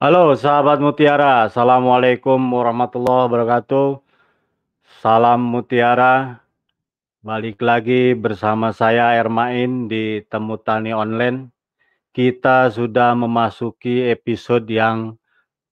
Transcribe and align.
Halo 0.00 0.32
sahabat 0.32 0.80
Mutiara, 0.80 1.44
Assalamualaikum 1.44 2.40
warahmatullahi 2.56 3.28
wabarakatuh. 3.28 4.00
Salam 5.04 5.44
Mutiara, 5.44 6.40
balik 7.20 7.60
lagi 7.60 8.16
bersama 8.16 8.72
saya 8.72 9.12
Ermain 9.20 9.92
di 9.92 10.24
Temu 10.24 10.56
Tani 10.56 10.96
Online. 10.96 11.52
Kita 12.16 12.72
sudah 12.72 13.12
memasuki 13.12 14.08
episode 14.08 14.64
yang 14.72 15.20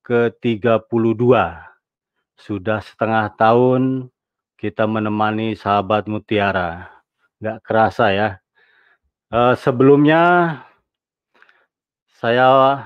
ke-32. 0.05 1.25
Sudah 2.37 2.85
setengah 2.85 3.33
tahun 3.33 4.13
kita 4.61 4.85
menemani 4.85 5.57
sahabat 5.57 6.05
Mutiara. 6.05 7.01
Nggak 7.41 7.65
kerasa 7.65 8.13
ya. 8.13 8.45
Uh, 9.33 9.57
sebelumnya 9.57 10.53
saya 12.21 12.77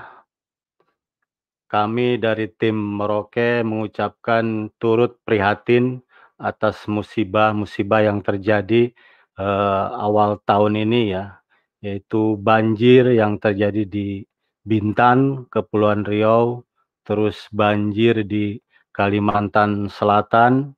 kami 1.73 2.21
dari 2.21 2.53
tim 2.53 2.77
Merauke 2.77 3.65
mengucapkan 3.65 4.69
turut 4.77 5.17
prihatin 5.25 6.05
atas 6.37 6.85
musibah-musibah 6.85 8.05
yang 8.05 8.21
terjadi 8.21 8.93
uh, 9.41 9.97
awal 9.97 10.37
tahun 10.45 10.85
ini 10.85 11.17
ya, 11.17 11.41
yaitu 11.81 12.37
banjir 12.37 13.09
yang 13.17 13.41
terjadi 13.41 13.89
di 13.89 14.21
Bintan, 14.61 15.49
Kepulauan 15.49 16.05
Riau, 16.05 16.61
terus 17.01 17.49
banjir 17.49 18.21
di 18.21 18.61
Kalimantan 18.93 19.89
Selatan, 19.89 20.77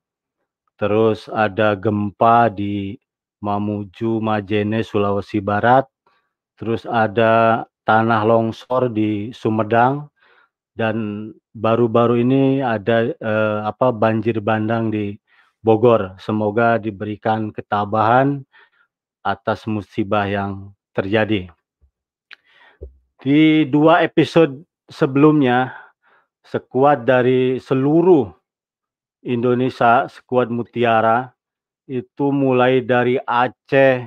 terus 0.80 1.28
ada 1.28 1.76
gempa 1.76 2.48
di 2.48 2.96
Mamuju, 3.44 4.24
Majene, 4.24 4.80
Sulawesi 4.80 5.44
Barat, 5.44 5.84
terus 6.56 6.88
ada 6.88 7.68
tanah 7.84 8.24
longsor 8.24 8.88
di 8.88 9.30
Sumedang, 9.36 10.08
dan 10.76 11.32
baru-baru 11.56 12.20
ini 12.20 12.60
ada 12.60 13.10
eh, 13.16 13.58
apa 13.64 13.88
banjir 13.90 14.44
bandang 14.44 14.92
di 14.92 15.16
Bogor. 15.64 16.20
Semoga 16.20 16.76
diberikan 16.76 17.48
ketabahan 17.48 18.44
atas 19.24 19.64
musibah 19.64 20.28
yang 20.28 20.70
terjadi. 20.92 21.48
Di 23.16 23.66
dua 23.66 24.04
episode 24.04 24.62
sebelumnya, 24.86 25.72
sekuat 26.44 27.02
dari 27.08 27.58
seluruh 27.58 28.30
Indonesia, 29.26 30.06
sekuat 30.06 30.52
Mutiara, 30.52 31.34
itu 31.88 32.30
mulai 32.30 32.84
dari 32.84 33.16
Aceh 33.18 34.06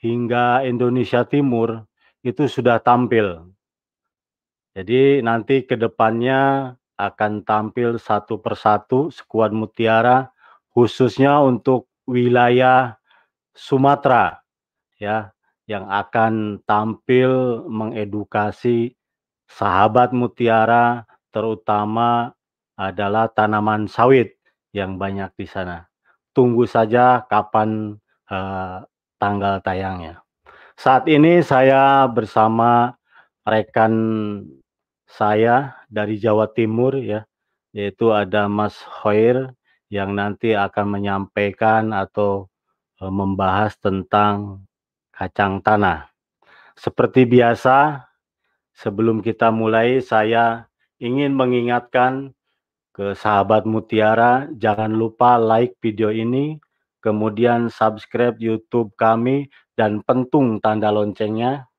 hingga 0.00 0.64
Indonesia 0.64 1.22
Timur, 1.22 1.84
itu 2.24 2.48
sudah 2.48 2.80
tampil 2.82 3.49
jadi 4.74 5.24
nanti 5.24 5.66
ke 5.66 5.74
depannya 5.74 6.74
akan 6.94 7.42
tampil 7.42 7.96
satu 7.96 8.38
persatu 8.38 9.10
skuad 9.10 9.50
Mutiara 9.50 10.30
khususnya 10.70 11.42
untuk 11.42 11.90
wilayah 12.06 13.00
Sumatera 13.50 14.40
ya 15.00 15.34
yang 15.66 15.90
akan 15.90 16.62
tampil 16.66 17.62
mengedukasi 17.66 18.94
sahabat 19.50 20.14
Mutiara 20.14 21.06
terutama 21.34 22.34
adalah 22.78 23.30
tanaman 23.30 23.90
sawit 23.90 24.38
yang 24.70 24.96
banyak 24.96 25.30
di 25.34 25.46
sana. 25.46 25.86
Tunggu 26.30 26.64
saja 26.64 27.26
kapan 27.26 27.98
uh, 28.30 28.86
tanggal 29.18 29.58
tayangnya. 29.60 30.22
Saat 30.78 31.10
ini 31.10 31.42
saya 31.44 32.08
bersama 32.08 32.96
rekan 33.44 33.92
saya 35.10 35.74
dari 35.90 36.22
Jawa 36.22 36.46
Timur 36.54 36.94
ya, 37.02 37.26
yaitu 37.74 38.14
ada 38.14 38.46
Mas 38.46 38.78
Hoir 39.02 39.50
yang 39.90 40.14
nanti 40.14 40.54
akan 40.54 40.86
menyampaikan 40.86 41.90
atau 41.90 42.46
e, 43.02 43.10
membahas 43.10 43.74
tentang 43.82 44.62
kacang 45.10 45.58
tanah. 45.58 46.06
Seperti 46.78 47.26
biasa, 47.26 48.06
sebelum 48.70 49.18
kita 49.20 49.50
mulai 49.50 49.98
saya 49.98 50.70
ingin 51.02 51.34
mengingatkan 51.34 52.30
ke 52.94 53.12
sahabat 53.18 53.66
Mutiara, 53.66 54.46
jangan 54.56 54.94
lupa 54.94 55.36
like 55.36 55.74
video 55.82 56.14
ini, 56.14 56.62
kemudian 57.02 57.66
subscribe 57.66 58.38
YouTube 58.38 58.94
kami, 58.94 59.50
dan 59.74 60.04
pentung 60.06 60.62
tanda 60.62 60.92
loncengnya 60.92 61.69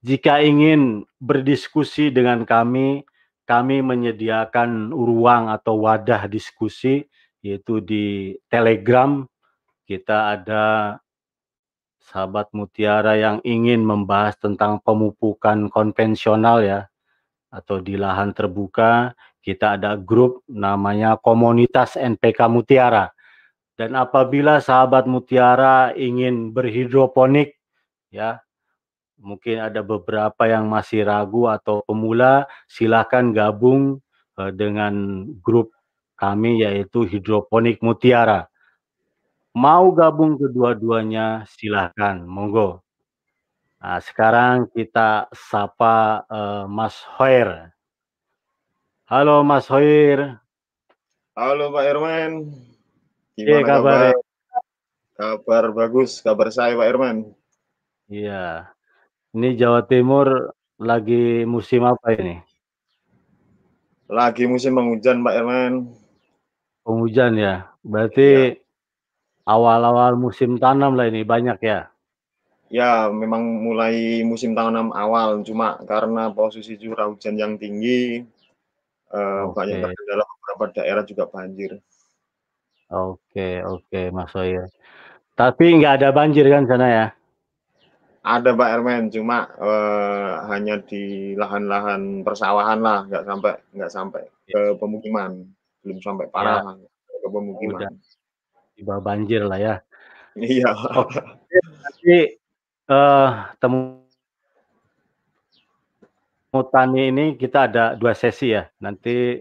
jika 0.00 0.40
ingin 0.40 1.04
berdiskusi 1.20 2.08
dengan 2.08 2.48
kami, 2.48 3.04
kami 3.44 3.84
menyediakan 3.84 4.88
ruang 4.94 5.52
atau 5.52 5.84
wadah 5.84 6.24
diskusi 6.24 7.04
yaitu 7.44 7.84
di 7.84 8.36
Telegram. 8.48 9.28
Kita 9.84 10.38
ada 10.38 10.96
sahabat 12.00 12.48
mutiara 12.56 13.20
yang 13.20 13.44
ingin 13.44 13.84
membahas 13.84 14.40
tentang 14.40 14.80
pemupukan 14.80 15.68
konvensional 15.68 16.64
ya 16.64 16.80
atau 17.52 17.82
di 17.84 18.00
lahan 18.00 18.32
terbuka. 18.32 19.12
Kita 19.40 19.76
ada 19.76 20.00
grup 20.00 20.44
namanya 20.48 21.16
Komunitas 21.20 21.96
NPK 21.96 22.48
Mutiara. 22.48 23.12
Dan 23.76 23.96
apabila 23.96 24.60
sahabat 24.60 25.08
mutiara 25.08 25.96
ingin 25.96 26.52
berhidroponik 26.52 27.56
ya 28.12 28.44
mungkin 29.20 29.60
ada 29.60 29.84
beberapa 29.84 30.48
yang 30.48 30.66
masih 30.66 31.04
ragu 31.04 31.46
atau 31.46 31.84
pemula, 31.84 32.48
silakan 32.66 33.36
gabung 33.36 34.00
uh, 34.40 34.50
dengan 34.50 35.24
grup 35.44 35.76
kami 36.16 36.64
yaitu 36.64 37.04
Hidroponik 37.04 37.84
Mutiara. 37.84 38.48
Mau 39.56 39.92
gabung 39.92 40.40
kedua-duanya 40.40 41.44
silahkan, 41.48 42.22
monggo. 42.24 42.80
Nah, 43.80 44.00
sekarang 44.00 44.68
kita 44.72 45.32
sapa 45.32 46.24
uh, 46.28 46.64
Mas 46.68 47.00
Hoir. 47.16 47.72
Halo 49.08 49.42
Mas 49.42 49.66
Hoir. 49.72 50.38
Halo 51.34 51.72
Pak 51.72 51.84
Irman. 51.88 52.52
Gimana 53.34 53.64
kabar? 53.64 54.12
Kabar 55.16 55.64
bagus, 55.72 56.20
kabar 56.20 56.52
saya 56.52 56.76
Pak 56.76 56.88
Irman. 56.92 57.16
Iya. 58.06 58.68
Ini 59.30 59.54
Jawa 59.54 59.86
Timur 59.86 60.50
lagi 60.74 61.46
musim 61.46 61.86
apa 61.86 62.10
ini? 62.18 62.42
Lagi 64.10 64.50
musim 64.50 64.74
penghujan, 64.74 65.22
Pak 65.22 65.34
Erman. 65.38 65.86
Penghujan 66.82 67.38
ya. 67.38 67.70
Berarti 67.86 68.58
awal-awal 69.46 70.18
ya. 70.18 70.18
musim 70.18 70.58
tanam 70.58 70.98
lah 70.98 71.06
ini 71.06 71.22
banyak 71.22 71.62
ya? 71.62 71.94
Ya, 72.74 73.06
memang 73.06 73.62
mulai 73.62 74.26
musim 74.26 74.50
tanam 74.50 74.90
awal, 74.90 75.46
cuma 75.46 75.78
karena 75.86 76.34
posisi 76.34 76.74
curah 76.74 77.06
hujan 77.06 77.38
yang 77.38 77.54
tinggi, 77.54 78.26
uh, 79.14 79.54
banyak 79.54 79.78
terkendala 79.78 80.26
beberapa 80.26 80.64
daerah 80.74 81.06
juga 81.06 81.30
banjir. 81.30 81.78
Oke, 82.90 83.62
oke, 83.62 84.10
Mas 84.10 84.34
Soyer. 84.34 84.66
Tapi 85.38 85.78
nggak 85.78 86.02
ada 86.02 86.10
banjir 86.10 86.50
kan 86.50 86.66
sana 86.66 86.86
ya? 86.90 87.06
Ada 88.20 88.52
Pak 88.52 88.68
Ermen, 88.68 89.08
cuma 89.08 89.48
uh, 89.56 90.44
hanya 90.52 90.76
di 90.84 91.32
lahan-lahan 91.40 92.20
persawahan 92.20 92.84
lah, 92.84 93.08
nggak 93.08 93.24
sampai 93.24 93.52
nggak 93.72 93.92
sampai 93.92 94.22
ke 94.44 94.76
pemukiman, 94.76 95.40
belum 95.80 95.98
sampai 96.04 96.28
parah 96.28 96.76
ya. 96.76 96.84
ke 97.16 97.28
pemukiman. 97.32 97.80
Udah. 97.80 97.92
Di 98.76 98.82
bawah 98.84 99.00
banjir 99.00 99.48
lah 99.48 99.56
ya. 99.56 99.74
Iya. 100.36 100.68
Oke. 101.00 101.16
Nanti 101.80 102.16
uh, 102.92 103.30
temu 103.56 104.04
tani 106.68 107.08
ini 107.08 107.40
kita 107.40 107.72
ada 107.72 107.96
dua 107.96 108.12
sesi 108.12 108.52
ya. 108.52 108.68
Nanti 108.84 109.40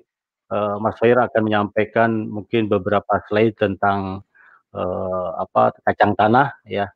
uh, 0.56 0.80
Mas 0.80 0.96
Fair 1.04 1.20
akan 1.20 1.42
menyampaikan 1.44 2.31
mungkin 2.31 2.72
beberapa 2.72 3.20
slide 3.28 3.60
tentang 3.60 4.24
uh, 4.72 5.30
apa 5.36 5.76
kacang 5.84 6.16
tanah 6.16 6.56
ya 6.64 6.88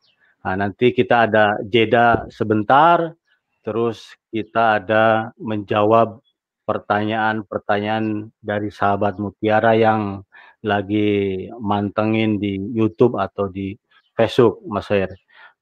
Nah, 0.43 0.55
nanti 0.59 0.91
kita 0.91 1.27
ada 1.27 1.55
jeda 1.63 2.27
sebentar, 2.27 3.15
terus 3.63 4.11
kita 4.27 4.83
ada 4.83 5.31
menjawab 5.39 6.19
pertanyaan-pertanyaan 6.67 8.31
dari 8.43 8.67
sahabat 8.71 9.19
Mutiara 9.19 9.75
yang 9.75 10.23
lagi 10.63 11.47
mantengin 11.59 12.39
di 12.39 12.55
YouTube 12.75 13.19
atau 13.19 13.47
di 13.51 13.75
Facebook, 14.15 14.63
Mas 14.67 14.87
Her. 14.91 15.11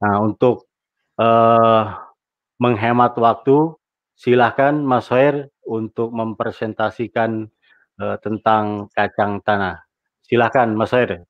Nah, 0.01 0.21
untuk 0.21 0.69
uh, 1.17 1.93
menghemat 2.61 3.17
waktu, 3.17 3.77
silahkan 4.17 4.77
Mas 4.77 5.09
Her 5.09 5.49
untuk 5.65 6.13
mempresentasikan 6.13 7.49
uh, 8.01 8.17
tentang 8.21 8.89
kacang 8.93 9.41
tanah. 9.45 9.81
Silahkan 10.25 10.69
Mas 10.73 10.93
Her. 10.93 11.25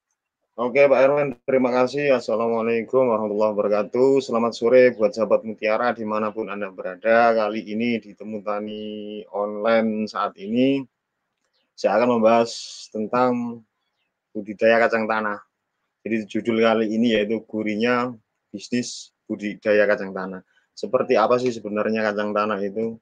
Oke 0.59 0.83
Pak 0.83 0.99
Erwin, 0.99 1.31
terima 1.47 1.71
kasih. 1.71 2.11
Assalamualaikum 2.19 3.07
warahmatullahi 3.07 3.55
wabarakatuh. 3.55 4.19
Selamat 4.19 4.51
sore 4.51 4.91
buat 4.99 5.15
sahabat 5.15 5.47
Mutiara 5.47 5.95
di 5.95 6.03
mana 6.03 6.35
pun 6.35 6.51
Anda 6.51 6.67
berada. 6.67 7.31
Kali 7.31 7.71
ini 7.71 8.03
di 8.03 8.11
Temu 8.11 8.43
Tani 8.43 9.23
Online 9.31 10.11
saat 10.11 10.35
ini, 10.35 10.83
saya 11.71 11.95
akan 11.95 12.19
membahas 12.19 12.51
tentang 12.91 13.63
budidaya 14.35 14.75
kacang 14.83 15.07
tanah. 15.07 15.39
Jadi 16.03 16.27
judul 16.27 16.59
kali 16.59 16.99
ini 16.99 17.15
yaitu 17.15 17.39
gurinya 17.47 18.11
bisnis 18.51 19.15
budidaya 19.31 19.87
kacang 19.87 20.11
tanah. 20.11 20.43
Seperti 20.75 21.15
apa 21.15 21.39
sih 21.39 21.55
sebenarnya 21.55 22.11
kacang 22.11 22.35
tanah 22.35 22.59
itu? 22.59 22.99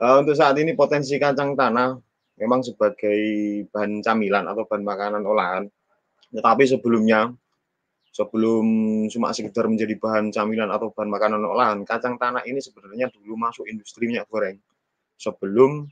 Uh, 0.00 0.24
untuk 0.24 0.40
saat 0.40 0.56
ini 0.56 0.72
potensi 0.72 1.20
kacang 1.20 1.52
tanah 1.52 2.00
memang 2.40 2.64
sebagai 2.64 3.20
bahan 3.68 4.00
camilan 4.00 4.48
atau 4.48 4.64
bahan 4.64 4.84
makanan 4.88 5.20
olahan 5.28 5.68
tetapi 6.32 6.64
sebelumnya, 6.64 7.28
sebelum 8.12 8.64
cuma 9.12 9.36
sekedar 9.36 9.68
menjadi 9.68 9.96
bahan 10.00 10.32
camilan 10.32 10.72
atau 10.72 10.88
bahan 10.92 11.12
makanan 11.12 11.42
olahan, 11.44 11.78
kacang 11.84 12.16
tanah 12.16 12.44
ini 12.48 12.60
sebenarnya 12.60 13.12
dulu 13.12 13.36
masuk 13.36 13.68
industri 13.68 14.08
minyak 14.08 14.28
goreng. 14.32 14.56
Sebelum 15.20 15.86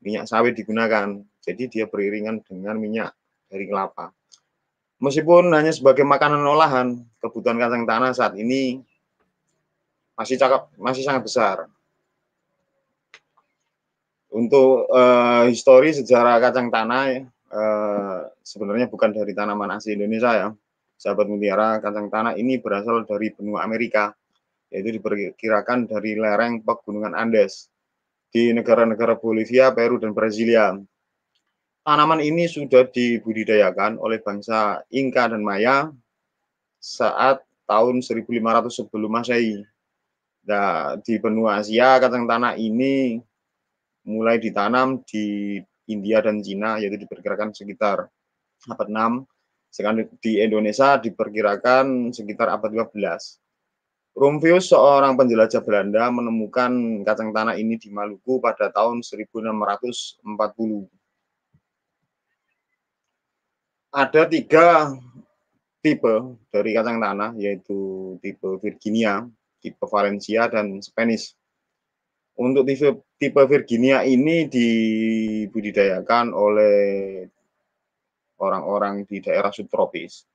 minyak 0.00 0.28
sawit 0.28 0.56
digunakan. 0.56 1.20
Jadi 1.44 1.62
dia 1.70 1.84
beriringan 1.86 2.42
dengan 2.42 2.76
minyak 2.76 3.14
dari 3.46 3.68
kelapa. 3.70 4.10
Meskipun 4.96 5.52
hanya 5.52 5.70
sebagai 5.76 6.08
makanan 6.08 6.40
olahan, 6.40 7.04
kebutuhan 7.20 7.60
kacang 7.60 7.84
tanah 7.84 8.16
saat 8.16 8.32
ini 8.40 8.80
masih 10.16 10.40
cakap 10.40 10.72
masih 10.80 11.04
sangat 11.04 11.22
besar. 11.28 11.56
Untuk 14.32 14.88
uh, 14.88 15.44
histori 15.48 15.92
sejarah 15.92 16.40
kacang 16.40 16.72
tanah 16.72 17.28
Eh, 17.46 18.20
sebenarnya 18.42 18.90
bukan 18.90 19.14
dari 19.14 19.30
tanaman 19.30 19.78
asli 19.78 19.94
Indonesia 19.94 20.32
ya. 20.34 20.48
Sahabat 20.96 21.30
mutiara, 21.30 21.78
kacang 21.78 22.10
tanah 22.10 22.34
ini 22.40 22.58
berasal 22.58 23.04
dari 23.06 23.30
benua 23.30 23.62
Amerika, 23.62 24.10
yaitu 24.72 24.96
diperkirakan 24.96 25.86
dari 25.86 26.16
lereng 26.16 26.64
pegunungan 26.64 27.12
Andes 27.14 27.68
di 28.32 28.50
negara-negara 28.50 29.14
Bolivia, 29.20 29.70
Peru, 29.70 30.00
dan 30.00 30.16
Brasilia. 30.16 30.74
Tanaman 31.86 32.18
ini 32.18 32.50
sudah 32.50 32.88
dibudidayakan 32.90 34.02
oleh 34.02 34.18
bangsa 34.18 34.82
Inka 34.90 35.30
dan 35.30 35.46
Maya 35.46 35.94
saat 36.82 37.46
tahun 37.68 38.02
1500 38.02 38.74
sebelum 38.74 39.10
Masehi. 39.12 39.62
Nah, 40.50 40.98
di 40.98 41.14
benua 41.22 41.62
Asia, 41.62 42.02
kacang 42.02 42.26
tanah 42.26 42.58
ini 42.58 43.22
mulai 44.06 44.38
ditanam 44.42 45.02
di 45.06 45.58
India 45.88 46.22
dan 46.22 46.42
Cina 46.42 46.78
yaitu 46.78 46.98
diperkirakan 47.00 47.54
sekitar 47.54 48.10
abad 48.66 48.88
6 48.88 49.24
sedangkan 49.70 50.08
di 50.22 50.42
Indonesia 50.42 50.98
diperkirakan 50.98 52.12
sekitar 52.14 52.50
abad 52.50 52.90
12 52.90 52.92
Rumfius 54.16 54.72
seorang 54.72 55.12
penjelajah 55.12 55.60
Belanda 55.60 56.08
menemukan 56.08 57.04
kacang 57.04 57.36
tanah 57.36 57.60
ini 57.60 57.76
di 57.76 57.92
Maluku 57.92 58.40
pada 58.40 58.72
tahun 58.72 59.04
1640 59.04 60.24
ada 63.96 64.22
tiga 64.28 64.92
tipe 65.80 66.14
dari 66.52 66.76
kacang 66.76 67.00
tanah 67.00 67.32
yaitu 67.40 68.12
tipe 68.20 68.60
Virginia, 68.60 69.24
tipe 69.62 69.84
Valencia 69.88 70.50
dan 70.52 70.84
Spanish. 70.84 71.32
Untuk 72.36 72.68
tipe, 72.68 73.00
tipe 73.16 73.42
Virginia 73.48 74.04
ini 74.04 74.44
dibudidayakan 74.44 76.36
oleh 76.36 76.76
orang-orang 78.36 79.08
di 79.08 79.24
daerah 79.24 79.48
subtropis. 79.48 80.28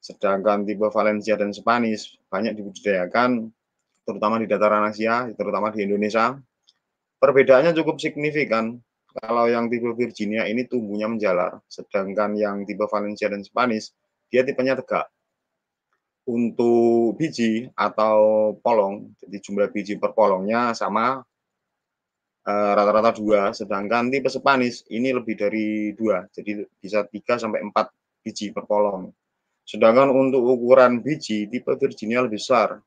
Sedangkan 0.00 0.68
tipe 0.68 0.84
Valencia 0.92 1.40
dan 1.40 1.56
Spanish 1.56 2.20
banyak 2.28 2.60
dibudidayakan 2.60 3.48
terutama 4.04 4.36
di 4.36 4.52
dataran 4.52 4.84
Asia, 4.92 5.32
terutama 5.32 5.72
di 5.72 5.88
Indonesia. 5.88 6.36
Perbedaannya 7.20 7.72
cukup 7.72 7.96
signifikan. 7.96 8.76
Kalau 9.10 9.48
yang 9.48 9.72
tipe 9.72 9.90
Virginia 9.96 10.44
ini 10.44 10.68
tumbuhnya 10.68 11.08
menjalar, 11.08 11.58
sedangkan 11.66 12.36
yang 12.36 12.68
tipe 12.68 12.84
Valencia 12.84 13.32
dan 13.32 13.40
Spanish 13.42 13.96
dia 14.28 14.44
tipenya 14.44 14.76
tegak. 14.76 15.08
Untuk 16.28 17.16
biji 17.16 17.72
atau 17.74 18.54
polong, 18.60 19.16
jadi 19.18 19.40
jumlah 19.40 19.72
biji 19.72 19.98
per 19.98 20.14
polongnya 20.14 20.76
sama 20.76 21.26
rata-rata 22.76 23.16
dua, 23.16 23.50
sedangkan 23.54 24.08
tipe 24.08 24.28
Spanish 24.30 24.86
ini 24.90 25.10
lebih 25.14 25.34
dari 25.38 25.92
dua, 25.96 26.24
jadi 26.30 26.64
bisa 26.78 27.04
tiga 27.08 27.36
sampai 27.36 27.64
empat 27.64 27.90
biji 28.22 28.52
per 28.52 28.64
polong. 28.68 29.10
Sedangkan 29.64 30.10
untuk 30.10 30.42
ukuran 30.42 31.00
biji 31.00 31.46
tipe 31.46 31.70
Virginia 31.78 32.24
lebih 32.24 32.42
besar, 32.42 32.82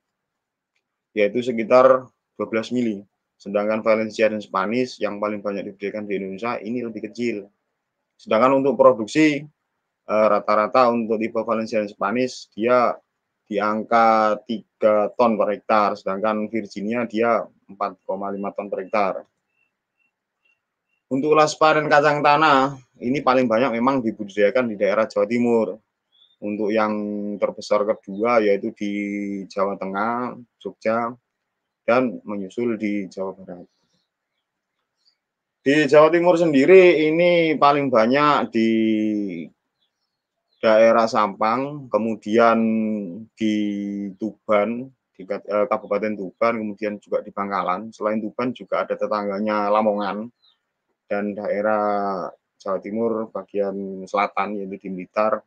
yaitu 1.16 1.40
sekitar 1.40 2.08
12 2.36 2.76
mili. 2.76 3.06
Sedangkan 3.38 3.84
Valencia 3.84 4.32
dan 4.32 4.40
Spanish 4.40 5.00
yang 5.04 5.20
paling 5.20 5.44
banyak 5.44 5.74
diberikan 5.74 6.08
di 6.08 6.16
Indonesia 6.16 6.58
ini 6.60 6.80
lebih 6.80 7.12
kecil. 7.12 7.48
Sedangkan 8.16 8.64
untuk 8.64 8.80
produksi 8.80 9.44
eh, 10.08 10.28
rata-rata 10.28 10.90
untuk 10.92 11.20
tipe 11.20 11.40
Valencia 11.44 11.84
dan 11.84 11.92
Spanish 11.92 12.52
dia 12.56 12.96
di 13.44 13.60
angka 13.60 14.40
3 14.48 15.20
ton 15.20 15.36
per 15.36 15.48
hektar, 15.52 16.00
sedangkan 16.00 16.48
Virginia 16.48 17.04
dia 17.04 17.44
4,5 17.68 18.56
ton 18.56 18.68
per 18.72 18.80
hektar. 18.88 19.14
Untuk 21.14 21.38
laspa 21.38 21.78
dan 21.78 21.86
kacang 21.86 22.26
tanah, 22.26 22.74
ini 22.98 23.22
paling 23.22 23.46
banyak 23.46 23.78
memang 23.78 24.02
dibudidayakan 24.02 24.74
di 24.74 24.82
daerah 24.82 25.06
Jawa 25.06 25.30
Timur. 25.30 25.78
Untuk 26.42 26.74
yang 26.74 26.90
terbesar 27.38 27.86
kedua 27.86 28.42
yaitu 28.42 28.74
di 28.74 28.92
Jawa 29.46 29.78
Tengah, 29.78 30.34
Jogja, 30.58 31.14
dan 31.86 32.18
menyusul 32.26 32.82
di 32.82 33.06
Jawa 33.14 33.38
Barat. 33.38 33.70
Di 35.62 35.86
Jawa 35.86 36.10
Timur 36.10 36.34
sendiri 36.34 37.06
ini 37.06 37.62
paling 37.62 37.94
banyak 37.94 38.50
di 38.50 38.70
daerah 40.66 41.06
Sampang, 41.06 41.94
kemudian 41.94 42.58
di 43.38 43.56
Tuban, 44.18 44.90
di 45.14 45.22
eh, 45.30 45.66
Kabupaten 45.70 46.18
Tuban, 46.18 46.58
kemudian 46.58 46.98
juga 46.98 47.22
di 47.22 47.30
Bangkalan. 47.30 47.94
Selain 47.94 48.18
Tuban 48.18 48.50
juga 48.50 48.82
ada 48.82 48.98
tetangganya 48.98 49.70
Lamongan 49.70 50.26
dan 51.14 51.38
daerah 51.38 52.26
Jawa 52.58 52.82
Timur 52.82 53.30
bagian 53.30 54.02
selatan 54.10 54.58
yaitu 54.58 54.82
di 54.82 54.90
Blitar, 54.90 55.46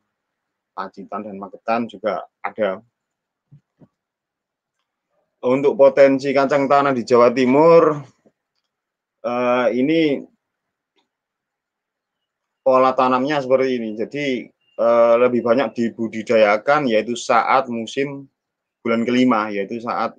Pacitan 0.70 1.26
dan 1.26 1.42
Magetan 1.42 1.90
juga 1.90 2.22
ada. 2.38 2.78
Untuk 5.42 5.74
potensi 5.74 6.30
kacang 6.30 6.70
tanah 6.70 6.94
di 6.94 7.02
Jawa 7.02 7.34
Timur 7.34 7.98
eh, 9.26 9.66
ini 9.74 10.22
pola 12.62 12.94
tanamnya 12.94 13.42
seperti 13.42 13.74
ini. 13.74 13.90
Jadi 13.98 14.46
eh, 14.78 15.14
lebih 15.18 15.42
banyak 15.42 15.74
dibudidayakan 15.74 16.86
yaitu 16.86 17.18
saat 17.18 17.66
musim 17.66 18.30
bulan 18.86 19.02
kelima 19.02 19.50
yaitu 19.50 19.82
saat 19.82 20.14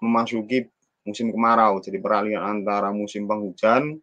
memasuki 0.00 0.72
musim 1.04 1.28
kemarau. 1.28 1.84
Jadi 1.84 2.00
peralihan 2.00 2.48
antara 2.48 2.88
musim 2.94 3.28
penghujan 3.28 4.00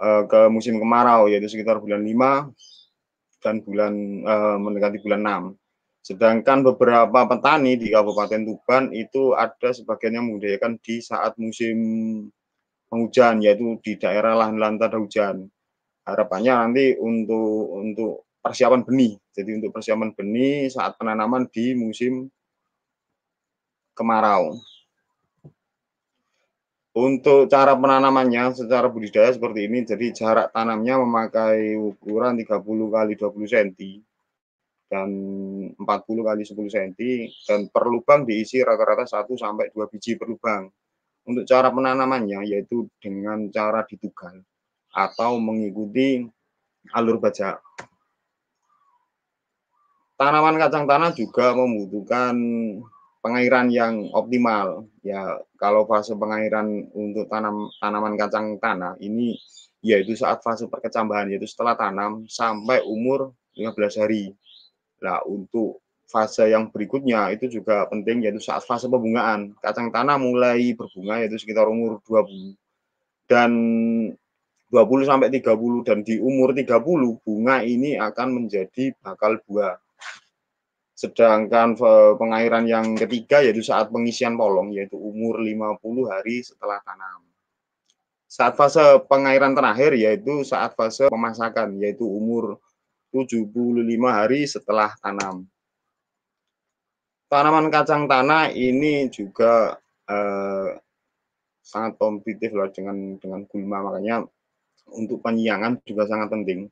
uh, 0.00 0.22
ke 0.26 0.40
musim 0.50 0.78
kemarau 0.78 1.30
yaitu 1.30 1.50
sekitar 1.50 1.78
bulan 1.78 2.02
5 2.02 3.44
dan 3.44 3.60
bulan 3.60 3.92
uh, 4.24 4.56
mendekati 4.56 4.98
bulan 5.04 5.54
6. 5.54 6.04
Sedangkan 6.04 6.60
beberapa 6.60 7.24
petani 7.24 7.80
di 7.80 7.88
Kabupaten 7.88 8.44
Tuban 8.44 8.92
itu 8.92 9.32
ada 9.32 9.72
sebagian 9.72 10.20
yang 10.20 10.24
membudidayakan 10.28 10.76
di 10.84 11.00
saat 11.00 11.32
musim 11.40 11.76
penghujan 12.92 13.40
yaitu 13.40 13.80
di 13.80 13.96
daerah 13.96 14.36
lahan-lahan 14.36 14.76
tak 14.76 14.92
ada 14.92 14.98
hujan. 15.00 15.36
Harapannya 16.04 16.52
nanti 16.52 16.84
untuk 17.00 17.80
untuk 17.80 18.12
persiapan 18.44 18.84
benih. 18.84 19.16
Jadi 19.32 19.50
untuk 19.56 19.72
persiapan 19.72 20.12
benih 20.12 20.68
saat 20.68 20.92
penanaman 21.00 21.48
di 21.48 21.72
musim 21.72 22.28
kemarau. 23.96 24.60
Untuk 26.94 27.50
cara 27.50 27.74
penanamannya 27.74 28.54
secara 28.54 28.86
budidaya 28.86 29.34
seperti 29.34 29.66
ini, 29.66 29.82
jadi 29.82 30.14
jarak 30.14 30.54
tanamnya 30.54 30.94
memakai 31.02 31.74
ukuran 31.74 32.38
30 32.38 32.54
kali 32.62 33.12
20 33.18 33.50
cm 33.50 33.98
dan 34.86 35.10
40 35.74 35.82
kali 36.22 36.42
10 36.46 36.54
cm 36.54 36.94
dan 37.50 37.60
per 37.66 37.90
lubang 37.90 38.22
diisi 38.22 38.62
rata-rata 38.62 39.10
1 39.10 39.26
sampai 39.26 39.74
2 39.74 39.90
biji 39.90 40.14
per 40.14 40.30
lubang. 40.30 40.70
Untuk 41.26 41.42
cara 41.50 41.74
penanamannya 41.74 42.46
yaitu 42.46 42.86
dengan 43.02 43.50
cara 43.50 43.82
ditugal 43.82 44.38
atau 44.94 45.42
mengikuti 45.42 46.22
alur 46.94 47.18
bajak. 47.18 47.58
Tanaman 50.14 50.62
kacang 50.62 50.86
tanah 50.86 51.10
juga 51.10 51.58
membutuhkan 51.58 52.38
pengairan 53.24 53.72
yang 53.72 54.12
optimal. 54.12 54.84
Ya, 55.00 55.40
kalau 55.56 55.88
fase 55.88 56.12
pengairan 56.12 56.92
untuk 56.92 57.24
tanam 57.32 57.72
tanaman 57.80 58.20
kacang 58.20 58.60
tanah 58.60 59.00
ini 59.00 59.40
yaitu 59.80 60.12
saat 60.12 60.44
fase 60.44 60.68
perkecambahan 60.68 61.32
yaitu 61.32 61.48
setelah 61.48 61.72
tanam 61.72 62.28
sampai 62.28 62.84
umur 62.84 63.32
15 63.56 64.04
hari. 64.04 64.36
Nah, 65.00 65.24
untuk 65.24 65.80
fase 66.04 66.52
yang 66.52 66.68
berikutnya 66.68 67.32
itu 67.32 67.48
juga 67.48 67.88
penting 67.88 68.28
yaitu 68.28 68.44
saat 68.44 68.60
fase 68.68 68.92
pembungaan. 68.92 69.56
Kacang 69.64 69.88
tanah 69.88 70.20
mulai 70.20 70.76
berbunga 70.76 71.24
yaitu 71.24 71.40
sekitar 71.40 71.64
umur 71.64 72.04
20 72.04 72.56
dan 73.24 73.50
20 74.72 75.08
sampai 75.08 75.28
30 75.30 75.86
dan 75.86 76.02
di 76.02 76.18
umur 76.18 76.50
30 76.50 77.24
bunga 77.24 77.62
ini 77.62 77.96
akan 77.96 78.28
menjadi 78.42 78.92
bakal 79.00 79.38
buah. 79.46 79.83
Sedangkan 80.94 81.74
pengairan 82.18 82.70
yang 82.70 82.94
ketiga 82.94 83.42
yaitu 83.42 83.66
saat 83.66 83.90
pengisian 83.90 84.38
polong 84.38 84.70
yaitu 84.70 84.94
umur 84.94 85.42
50 85.42 85.82
hari 86.06 86.46
setelah 86.46 86.78
tanam. 86.86 87.26
Saat 88.30 88.54
fase 88.54 89.02
pengairan 89.10 89.58
terakhir 89.58 89.98
yaitu 89.98 90.46
saat 90.46 90.78
fase 90.78 91.10
pemasakan 91.10 91.82
yaitu 91.82 92.06
umur 92.06 92.62
75 93.10 93.50
hari 94.06 94.46
setelah 94.46 94.94
tanam. 95.02 95.46
Tanaman 97.26 97.66
kacang 97.74 98.06
tanah 98.06 98.54
ini 98.54 99.10
juga 99.10 99.74
eh, 100.06 100.78
sangat 101.58 101.98
kompetitif 101.98 102.54
lah 102.54 102.70
dengan 102.70 103.18
dengan 103.18 103.42
gulma 103.50 103.82
makanya 103.82 104.22
untuk 104.94 105.18
penyiangan 105.24 105.80
juga 105.82 106.06
sangat 106.06 106.30
penting 106.30 106.70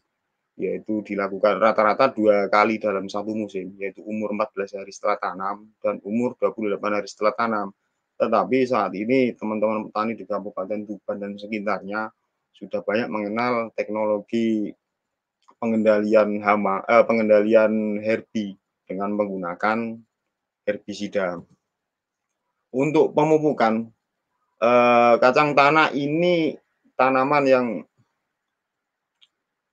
yaitu 0.61 1.01
dilakukan 1.01 1.57
rata-rata 1.57 2.13
dua 2.13 2.47
kali 2.53 2.77
dalam 2.77 3.09
satu 3.09 3.33
musim 3.33 3.73
yaitu 3.81 4.05
umur 4.05 4.37
14 4.37 4.85
hari 4.85 4.93
setelah 4.93 5.17
tanam 5.17 5.69
dan 5.81 5.97
umur 6.05 6.37
28 6.37 6.77
hari 6.79 7.09
setelah 7.09 7.33
tanam 7.33 7.69
tetapi 8.21 8.59
saat 8.69 8.93
ini 8.95 9.35
teman-teman 9.35 9.89
petani 9.89 10.15
di 10.15 10.23
Kabupaten 10.23 10.87
Tuban 10.87 11.17
dan 11.19 11.33
sekitarnya 11.35 12.13
sudah 12.55 12.85
banyak 12.85 13.09
mengenal 13.11 13.75
teknologi 13.75 14.71
pengendalian 15.59 16.39
hama, 16.39 16.87
eh, 16.87 17.03
pengendalian 17.03 17.99
herbi 17.99 18.55
dengan 18.87 19.15
menggunakan 19.19 19.99
herbisida. 20.67 21.43
Untuk 22.71 23.11
pemupukan 23.11 23.91
eh, 24.63 25.15
kacang 25.19 25.59
tanah 25.59 25.91
ini 25.91 26.55
tanaman 26.95 27.45
yang 27.51 27.67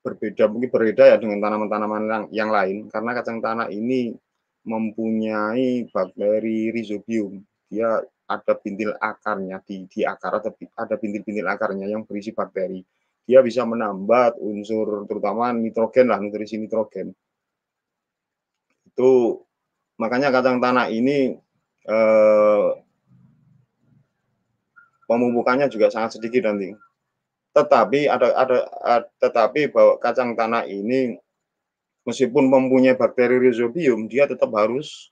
berbeda 0.09 0.49
mungkin 0.49 0.69
berbeda 0.73 1.03
ya 1.13 1.17
dengan 1.21 1.37
tanaman-tanaman 1.37 2.03
yang, 2.09 2.25
yang 2.33 2.49
lain 2.49 2.89
karena 2.89 3.13
kacang 3.13 3.37
tanah 3.37 3.69
ini 3.69 4.17
mempunyai 4.65 5.87
bakteri 5.93 6.73
rhizobium. 6.73 7.39
Dia 7.69 8.01
ada 8.29 8.53
bintil 8.57 8.93
akarnya 8.97 9.61
di, 9.65 9.85
di 9.85 10.01
akar 10.05 10.41
ada, 10.41 10.49
ada 10.53 10.95
bintil-bintil 10.97 11.45
akarnya 11.45 11.85
yang 11.85 12.05
berisi 12.05 12.33
bakteri. 12.33 12.81
Dia 13.29 13.45
bisa 13.45 13.61
menambah 13.61 14.41
unsur 14.41 15.05
terutama 15.05 15.53
nitrogen 15.53 16.09
lah, 16.09 16.17
nutrisi 16.17 16.57
nitrogen. 16.57 17.13
Itu 18.89 19.41
makanya 20.01 20.33
kacang 20.33 20.57
tanah 20.57 20.89
ini 20.89 21.37
eh, 21.85 22.69
pemupukannya 25.05 25.69
juga 25.69 25.93
sangat 25.93 26.17
sedikit 26.17 26.49
nanti. 26.49 26.73
Tetapi 27.53 28.05
ada 28.05 28.27
ada, 28.37 28.57
tetapi 29.17 29.73
bahwa 29.73 29.97
kacang 29.97 30.37
tanah 30.37 30.69
ini 30.69 31.17
meskipun 32.05 32.49
mempunyai 32.49 32.97
bakteri 32.97 33.41
rhizobium, 33.41 34.05
dia 34.09 34.29
tetap 34.29 34.49
harus 34.53 35.09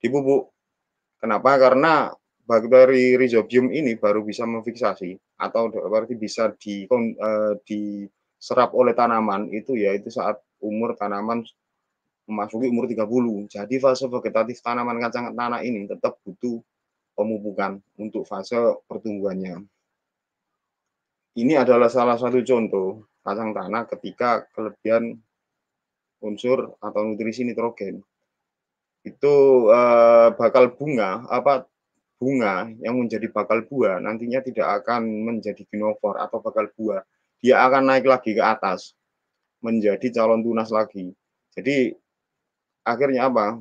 dipupuk. 0.00 0.52
Kenapa? 1.20 1.56
Karena 1.56 2.12
bakteri 2.44 3.16
rhizobium 3.16 3.72
ini 3.72 3.98
baru 3.98 4.22
bisa 4.22 4.44
memfiksasi 4.46 5.16
atau 5.36 5.68
berarti 5.68 6.14
bisa 6.16 6.54
di, 6.56 6.86
uh, 6.88 7.56
diserap 7.66 8.72
oleh 8.72 8.96
tanaman 8.96 9.50
itu 9.52 9.76
yaitu 9.76 10.08
saat 10.08 10.40
umur 10.62 10.96
tanaman 10.96 11.44
memasuki 12.26 12.66
umur 12.68 12.90
30. 12.90 13.46
Jadi 13.46 13.74
fase 13.78 14.06
vegetatif 14.10 14.58
tanaman 14.60 14.98
kacang 14.98 15.30
tanah 15.32 15.62
ini 15.62 15.86
tetap 15.86 16.18
butuh 16.26 16.58
pemupukan 17.14 17.78
untuk 17.96 18.26
fase 18.26 18.58
pertumbuhannya. 18.90 19.62
Ini 21.36 21.60
adalah 21.60 21.92
salah 21.92 22.16
satu 22.16 22.40
contoh 22.40 23.04
kacang 23.20 23.52
tanah 23.52 23.84
ketika 23.92 24.48
kelebihan 24.56 25.20
unsur 26.24 26.80
atau 26.80 27.00
nutrisi 27.04 27.44
nitrogen 27.44 28.00
itu 29.04 29.34
uh, 29.68 30.32
bakal 30.32 30.72
bunga 30.72 31.28
apa 31.28 31.68
bunga 32.16 32.72
yang 32.80 32.96
menjadi 32.96 33.28
bakal 33.28 33.62
buah 33.68 34.00
nantinya 34.00 34.40
tidak 34.40 34.80
akan 34.82 35.06
menjadi 35.28 35.60
ginofor 35.68 36.16
atau 36.16 36.40
bakal 36.40 36.72
buah. 36.72 37.04
Dia 37.44 37.68
akan 37.68 37.92
naik 37.92 38.08
lagi 38.08 38.32
ke 38.32 38.40
atas 38.40 38.96
menjadi 39.60 40.08
calon 40.16 40.40
tunas 40.40 40.72
lagi. 40.72 41.12
Jadi 41.52 41.92
akhirnya 42.80 43.28
apa? 43.28 43.60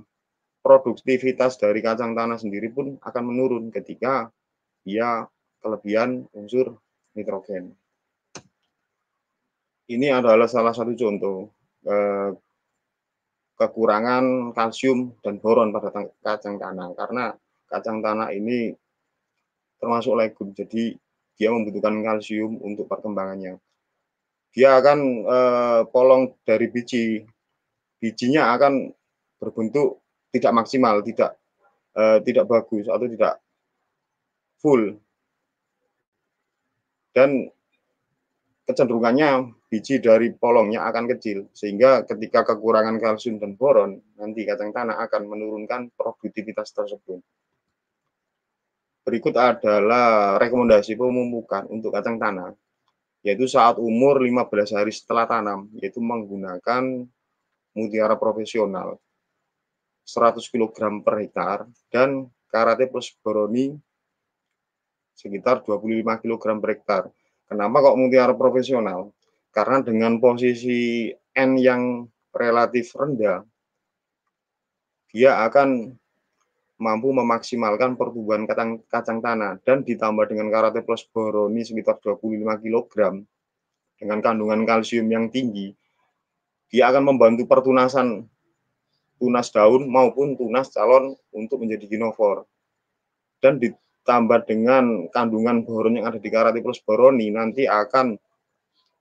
Produktivitas 0.64 1.60
dari 1.60 1.84
kacang 1.84 2.16
tanah 2.16 2.40
sendiri 2.40 2.72
pun 2.72 2.98
akan 3.04 3.24
menurun 3.28 3.70
ketika 3.70 4.32
dia 4.82 5.28
kelebihan 5.60 6.26
unsur 6.34 6.80
nitrogen. 7.16 7.74
Ini 9.86 10.08
adalah 10.20 10.50
salah 10.50 10.74
satu 10.76 10.94
contoh 10.98 11.50
eh, 11.86 12.30
kekurangan 13.56 14.52
kalsium 14.52 15.16
dan 15.24 15.40
boron 15.40 15.72
pada 15.72 15.90
kacang 16.20 16.60
tanah 16.60 16.92
karena 16.98 17.32
kacang 17.72 18.04
tanah 18.04 18.36
ini 18.36 18.76
termasuk 19.80 20.18
legum, 20.18 20.52
jadi 20.52 20.98
dia 21.36 21.50
membutuhkan 21.52 22.00
kalsium 22.04 22.60
untuk 22.64 22.88
perkembangannya. 22.88 23.60
Dia 24.52 24.80
akan 24.80 25.00
eh, 25.24 25.82
polong 25.92 26.36
dari 26.44 26.68
biji, 26.72 27.24
bijinya 28.00 28.56
akan 28.56 28.92
berbentuk 29.40 30.04
tidak 30.32 30.52
maksimal, 30.56 31.00
tidak 31.06 31.38
eh, 31.96 32.20
tidak 32.26 32.46
bagus 32.50 32.90
atau 32.90 33.08
tidak 33.08 33.40
full. 34.60 34.98
Dan 37.16 37.48
kecenderungannya 38.68 39.56
biji 39.72 40.04
dari 40.04 40.36
polongnya 40.36 40.84
akan 40.90 41.06
kecil 41.16 41.48
sehingga 41.56 42.04
ketika 42.04 42.44
kekurangan 42.44 43.00
kalsium 43.00 43.40
dan 43.40 43.56
boron 43.56 44.04
nanti 44.20 44.44
kacang 44.44 44.76
tanah 44.76 45.00
akan 45.06 45.24
menurunkan 45.32 45.96
produktivitas 45.96 46.76
tersebut. 46.76 47.24
Berikut 49.06 49.38
adalah 49.38 50.42
rekomendasi 50.42 50.98
pemupukan 50.98 51.70
untuk 51.70 51.94
kacang 51.94 52.18
tanah, 52.18 52.58
yaitu 53.22 53.46
saat 53.46 53.78
umur 53.78 54.18
15 54.18 54.74
hari 54.74 54.90
setelah 54.90 55.30
tanam, 55.30 55.70
yaitu 55.78 56.02
menggunakan 56.02 57.06
mutiara 57.78 58.18
profesional 58.18 58.98
100 60.10 60.42
kg 60.42 61.06
per 61.06 61.16
hektar 61.22 61.58
dan 61.94 62.34
karate 62.50 62.90
plus 62.90 63.14
boroni 63.22 63.78
sekitar 65.16 65.64
25 65.64 66.04
kg 66.04 66.44
per 66.60 66.70
hektar. 66.76 67.04
Kenapa 67.48 67.82
kok 67.82 67.98
mutiara 67.98 68.36
profesional? 68.36 69.16
Karena 69.56 69.80
dengan 69.80 70.20
posisi 70.20 71.08
N 71.32 71.52
yang 71.56 72.04
relatif 72.36 72.92
rendah, 72.94 73.48
dia 75.16 75.40
akan 75.48 75.96
mampu 76.76 77.16
memaksimalkan 77.16 77.96
pertumbuhan 77.96 78.44
kacang, 78.44 78.84
kacang 78.92 79.24
tanah 79.24 79.64
dan 79.64 79.88
ditambah 79.88 80.28
dengan 80.28 80.52
karate 80.52 80.84
plus 80.84 81.08
boroni 81.08 81.64
sekitar 81.64 82.04
25 82.04 82.20
kg 82.60 83.24
dengan 83.96 84.20
kandungan 84.20 84.68
kalsium 84.68 85.08
yang 85.08 85.32
tinggi, 85.32 85.72
dia 86.68 86.92
akan 86.92 87.16
membantu 87.16 87.48
pertunasan 87.48 88.28
tunas 89.16 89.48
daun 89.56 89.88
maupun 89.88 90.36
tunas 90.36 90.68
calon 90.76 91.16
untuk 91.32 91.64
menjadi 91.64 91.88
ginofor. 91.88 92.44
Dan 93.40 93.56
ditambah 94.06 94.46
dengan 94.46 95.10
kandungan 95.10 95.66
boron 95.66 95.98
yang 95.98 96.06
ada 96.06 96.22
di 96.22 96.30
karate 96.30 96.62
plus 96.62 96.78
boroni 96.86 97.34
nanti 97.34 97.66
akan 97.66 98.14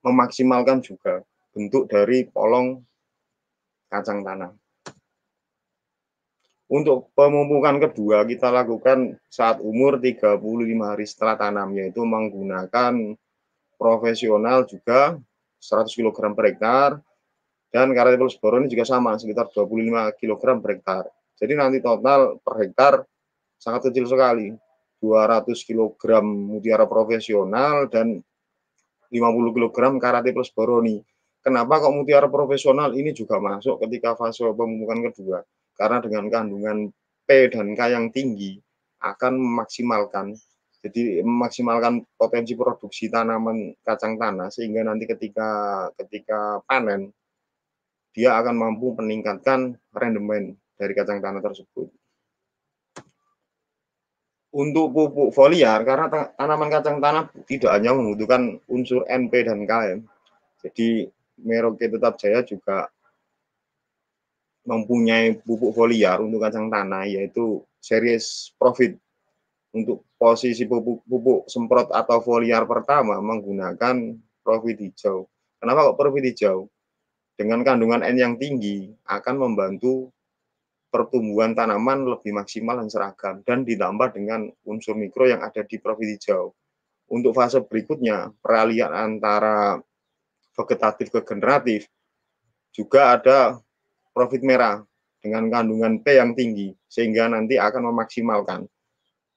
memaksimalkan 0.01 0.81
juga 0.81 1.21
bentuk 1.53 1.85
dari 1.85 2.25
polong 2.25 2.81
kacang 3.85 4.25
tanah. 4.25 4.49
Untuk 6.73 7.13
pemupukan 7.13 7.77
kedua 7.77 8.25
kita 8.25 8.49
lakukan 8.49 9.21
saat 9.29 9.61
umur 9.61 10.01
35 10.01 10.41
hari 10.81 11.05
setelah 11.05 11.37
tanam 11.37 11.77
yaitu 11.77 12.01
menggunakan 12.01 13.13
profesional 13.77 14.65
juga 14.65 15.21
100 15.61 15.85
kg 15.85 16.33
per 16.33 16.45
hektar 16.49 16.89
dan 17.69 17.93
plus 17.93 18.41
boron 18.41 18.65
ini 18.65 18.73
juga 18.73 18.89
sama 18.89 19.13
sekitar 19.21 19.53
25 19.53 20.17
kg 20.17 20.41
per 20.65 20.69
hektar. 20.73 21.03
Jadi 21.37 21.53
nanti 21.53 21.77
total 21.77 22.41
per 22.41 22.55
hektar 22.65 23.05
sangat 23.61 23.93
kecil 23.93 24.09
sekali. 24.09 24.64
200 25.05 25.45
kg 25.45 26.01
mutiara 26.25 26.89
profesional 26.89 27.85
dan 27.93 28.17
50 29.13 29.69
kg 29.69 30.01
plus 30.33 30.49
boroni. 30.49 30.97
Kenapa 31.45 31.77
kok 31.77 31.93
mutiara 31.93 32.25
profesional 32.25 32.97
ini 32.97 33.13
juga 33.13 33.37
masuk 33.37 33.85
ketika 33.85 34.17
fase 34.17 34.41
pemupukan 34.49 35.13
kedua? 35.13 35.45
karena 35.75 35.99
dengan 35.99 36.25
kandungan 36.31 36.77
P 37.27 37.51
dan 37.51 37.75
K 37.75 37.79
yang 37.91 38.09
tinggi 38.09 38.57
akan 39.03 39.37
memaksimalkan 39.37 40.33
jadi 40.81 41.25
memaksimalkan 41.25 42.05
potensi 42.15 42.53
produksi 42.53 43.09
tanaman 43.09 43.73
kacang 43.81 44.15
tanah 44.21 44.53
sehingga 44.53 44.85
nanti 44.85 45.09
ketika 45.09 45.49
ketika 45.99 46.61
panen 46.65 47.11
dia 48.15 48.37
akan 48.39 48.55
mampu 48.55 48.95
meningkatkan 48.95 49.75
rendemen 49.91 50.55
dari 50.79 50.95
kacang 50.95 51.19
tanah 51.19 51.43
tersebut. 51.43 51.91
Untuk 54.55 54.95
pupuk 54.95 55.35
foliar, 55.35 55.83
karena 55.83 56.07
tanaman 56.39 56.71
kacang 56.71 57.03
tanah 57.03 57.27
tidak 57.43 57.75
hanya 57.75 57.91
membutuhkan 57.91 58.55
unsur 58.71 59.03
NP 59.03 59.43
dan 59.43 59.67
KM, 59.67 59.99
jadi 60.63 61.11
Merauke 61.43 61.91
Tetap 61.91 62.15
Jaya 62.15 62.39
juga 62.47 62.87
mempunyai 64.63 65.35
pupuk 65.43 65.75
foliar 65.75 66.23
untuk 66.23 66.39
kacang 66.39 66.71
tanah, 66.71 67.03
yaitu 67.03 67.67
series 67.83 68.55
profit 68.55 68.95
untuk 69.75 70.07
posisi 70.15 70.63
pupuk, 70.63 71.03
pupuk 71.03 71.51
semprot 71.51 71.91
atau 71.91 72.23
foliar 72.23 72.63
pertama 72.63 73.19
menggunakan 73.19 74.15
profit 74.39 74.77
hijau. 74.79 75.27
Kenapa 75.59 75.91
kok 75.91 75.99
profit 75.99 76.31
hijau? 76.31 76.71
Dengan 77.35 77.67
kandungan 77.67 77.99
N 78.07 78.15
yang 78.15 78.39
tinggi 78.39 78.87
akan 79.03 79.35
membantu 79.35 80.15
pertumbuhan 80.95 81.51
tanaman 81.51 82.07
lebih 82.07 82.31
maksimal 82.31 82.79
dan 82.79 82.87
seragam 82.87 83.43
dan 83.43 83.67
ditambah 83.67 84.15
dengan 84.15 84.47
unsur 84.63 84.95
mikro 84.95 85.27
yang 85.27 85.43
ada 85.43 85.59
di 85.67 85.75
profit 85.75 86.15
hijau. 86.15 86.55
Untuk 87.11 87.35
fase 87.35 87.59
berikutnya, 87.59 88.31
peralihan 88.39 88.95
antara 88.95 89.75
vegetatif 90.55 91.11
ke 91.11 91.19
generatif 91.27 91.91
juga 92.71 93.19
ada 93.19 93.59
profit 94.15 94.39
merah 94.39 94.79
dengan 95.19 95.51
kandungan 95.51 95.99
P 95.99 96.15
yang 96.15 96.31
tinggi 96.31 96.71
sehingga 96.87 97.27
nanti 97.27 97.59
akan 97.59 97.91
memaksimalkan 97.91 98.63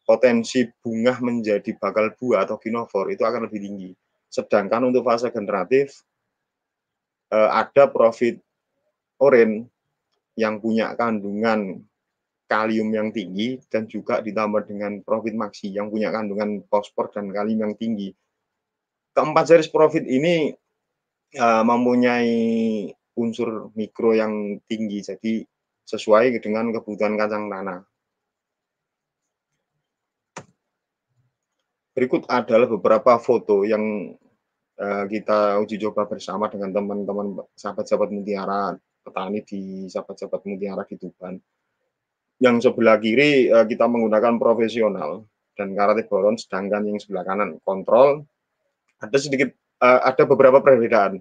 potensi 0.07 0.63
bunga 0.79 1.19
menjadi 1.19 1.75
bakal 1.75 2.15
buah 2.15 2.47
atau 2.47 2.57
ginofor 2.63 3.11
itu 3.11 3.27
akan 3.27 3.51
lebih 3.51 3.61
tinggi. 3.67 3.91
Sedangkan 4.31 4.87
untuk 4.87 5.03
fase 5.03 5.35
generatif 5.35 6.07
eh, 7.35 7.51
ada 7.51 7.91
profit 7.91 8.39
oren 9.19 9.67
yang 10.39 10.63
punya 10.63 10.95
kandungan 10.95 11.83
kalium 12.49 12.89
yang 12.95 13.11
tinggi 13.11 13.59
dan 13.69 13.91
juga 13.91 14.23
ditambah 14.25 14.71
dengan 14.71 15.03
profit 15.05 15.35
maksi 15.37 15.75
yang 15.75 15.91
punya 15.91 16.15
kandungan 16.15 16.65
fosfor 16.71 17.11
dan 17.11 17.29
kalium 17.35 17.69
yang 17.69 17.75
tinggi. 17.75 18.15
Keempat 19.13 19.45
series 19.51 19.69
profit 19.69 20.07
ini 20.07 20.55
uh, 21.37 21.63
mempunyai 21.67 22.31
unsur 23.19 23.75
mikro 23.75 24.15
yang 24.15 24.63
tinggi, 24.71 25.03
jadi 25.03 25.33
sesuai 25.85 26.39
dengan 26.39 26.71
kebutuhan 26.71 27.19
kacang 27.19 27.51
tanah. 27.51 27.83
Berikut 31.99 32.31
adalah 32.31 32.71
beberapa 32.71 33.19
foto 33.19 33.67
yang 33.67 34.15
uh, 34.79 35.05
kita 35.11 35.59
uji 35.59 35.83
coba 35.83 36.07
bersama 36.07 36.47
dengan 36.47 36.71
teman-teman 36.71 37.43
sahabat-sahabat 37.59 38.15
mutiara 38.15 38.79
petani 39.09 39.41
di 39.41 39.89
sahabat-sahabat 39.89 40.45
mutiara 40.45 40.85
di. 40.85 41.41
Yang 42.39 42.71
sebelah 42.71 43.01
kiri 43.01 43.49
uh, 43.49 43.65
kita 43.65 43.89
menggunakan 43.89 44.37
profesional 44.37 45.25
dan 45.57 45.75
karate 45.75 46.07
boron, 46.07 46.37
sedangkan 46.37 46.87
yang 46.87 47.01
sebelah 47.01 47.25
kanan 47.27 47.59
kontrol. 47.65 48.23
Ada 49.01 49.17
sedikit 49.19 49.51
uh, 49.81 50.05
ada 50.05 50.23
beberapa 50.29 50.61
perbedaan. 50.61 51.19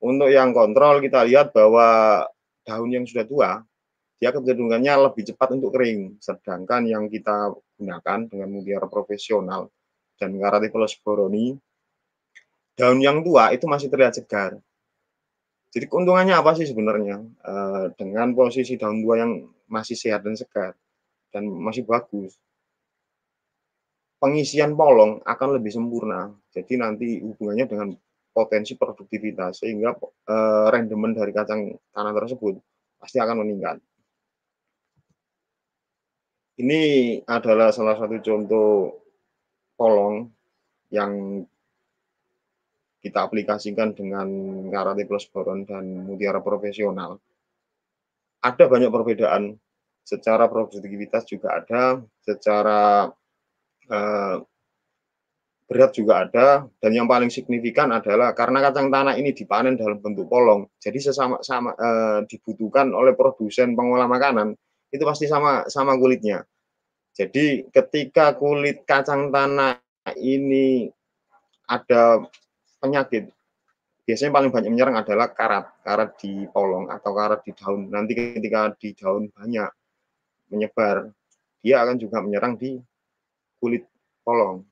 Untuk 0.00 0.30
yang 0.32 0.56
kontrol 0.56 1.04
kita 1.04 1.28
lihat 1.28 1.52
bahwa 1.52 2.22
daun 2.66 2.90
yang 2.90 3.04
sudah 3.06 3.26
tua 3.26 3.50
dia 4.18 4.34
kecenderungannya 4.34 4.94
lebih 5.10 5.30
cepat 5.30 5.54
untuk 5.54 5.78
kering, 5.78 6.18
sedangkan 6.18 6.90
yang 6.90 7.06
kita 7.06 7.54
gunakan 7.78 8.26
dengan 8.26 8.50
mutiara 8.50 8.90
profesional 8.90 9.70
dan 10.18 10.34
Karaticulus 10.34 10.98
boroni, 10.98 11.54
daun 12.74 12.98
yang 12.98 13.22
tua 13.22 13.54
itu 13.54 13.70
masih 13.70 13.86
terlihat 13.86 14.18
segar. 14.18 14.58
Jadi 15.68 15.84
keuntungannya 15.84 16.32
apa 16.32 16.56
sih 16.56 16.64
sebenarnya 16.64 17.20
e, 17.44 17.54
dengan 18.00 18.32
posisi 18.32 18.80
daun 18.80 19.04
tua 19.04 19.20
yang 19.20 19.44
masih 19.68 19.96
sehat 19.96 20.24
dan 20.24 20.32
segar 20.32 20.72
dan 21.28 21.44
masih 21.44 21.84
bagus? 21.84 22.40
Pengisian 24.18 24.74
polong 24.74 25.20
akan 25.22 25.60
lebih 25.60 25.70
sempurna. 25.70 26.32
Jadi 26.50 26.80
nanti 26.80 27.20
hubungannya 27.20 27.68
dengan 27.68 27.88
potensi 28.32 28.74
produktivitas 28.80 29.60
sehingga 29.60 29.92
e, 30.24 30.36
rendemen 30.72 31.12
dari 31.12 31.36
kacang 31.36 31.76
tanah 31.92 32.12
tersebut 32.16 32.56
pasti 32.96 33.20
akan 33.20 33.44
meningkat. 33.44 33.76
Ini 36.58 36.80
adalah 37.28 37.70
salah 37.70 37.94
satu 37.94 38.18
contoh 38.18 38.98
polong 39.78 40.26
yang 40.90 41.44
kita 42.98 43.24
aplikasikan 43.24 43.94
dengan 43.94 44.26
karate 44.68 45.06
plus 45.06 45.30
boron 45.30 45.62
dan 45.62 46.06
mutiara 46.06 46.42
profesional. 46.42 47.22
Ada 48.42 48.66
banyak 48.66 48.90
perbedaan 48.90 49.58
secara 50.02 50.46
produktivitas 50.46 51.26
juga 51.28 51.58
ada, 51.58 52.02
secara 52.22 53.10
uh, 53.90 54.36
berat 55.68 55.92
juga 55.92 56.24
ada, 56.24 56.64
dan 56.80 56.90
yang 56.96 57.04
paling 57.04 57.28
signifikan 57.28 57.92
adalah 57.92 58.32
karena 58.32 58.64
kacang 58.64 58.88
tanah 58.88 59.20
ini 59.20 59.36
dipanen 59.36 59.76
dalam 59.76 60.00
bentuk 60.00 60.24
polong, 60.24 60.64
jadi 60.80 60.96
sesama 60.96 61.44
sama 61.44 61.76
uh, 61.76 62.24
dibutuhkan 62.24 62.88
oleh 62.96 63.12
produsen 63.12 63.76
pengolah 63.76 64.08
makanan 64.08 64.56
itu 64.88 65.04
pasti 65.04 65.28
sama 65.28 65.68
sama 65.68 66.00
kulitnya. 66.00 66.40
Jadi 67.12 67.68
ketika 67.68 68.32
kulit 68.38 68.88
kacang 68.88 69.28
tanah 69.28 69.76
ini 70.16 70.88
ada 71.68 72.24
penyakit, 72.78 73.30
biasanya 74.08 74.32
paling 74.32 74.50
banyak 74.50 74.70
menyerang 74.72 74.96
adalah 74.96 75.28
karat, 75.34 75.66
karat 75.84 76.16
di 76.16 76.48
polong 76.48 76.88
atau 76.88 77.12
karat 77.12 77.44
di 77.44 77.52
daun. 77.52 77.92
Nanti 77.92 78.16
ketika 78.16 78.72
di 78.78 78.96
daun 78.96 79.28
banyak 79.28 79.70
menyebar, 80.48 81.12
dia 81.60 81.84
akan 81.84 81.96
juga 82.00 82.24
menyerang 82.24 82.56
di 82.56 82.80
kulit 83.60 83.84
polong. 84.24 84.64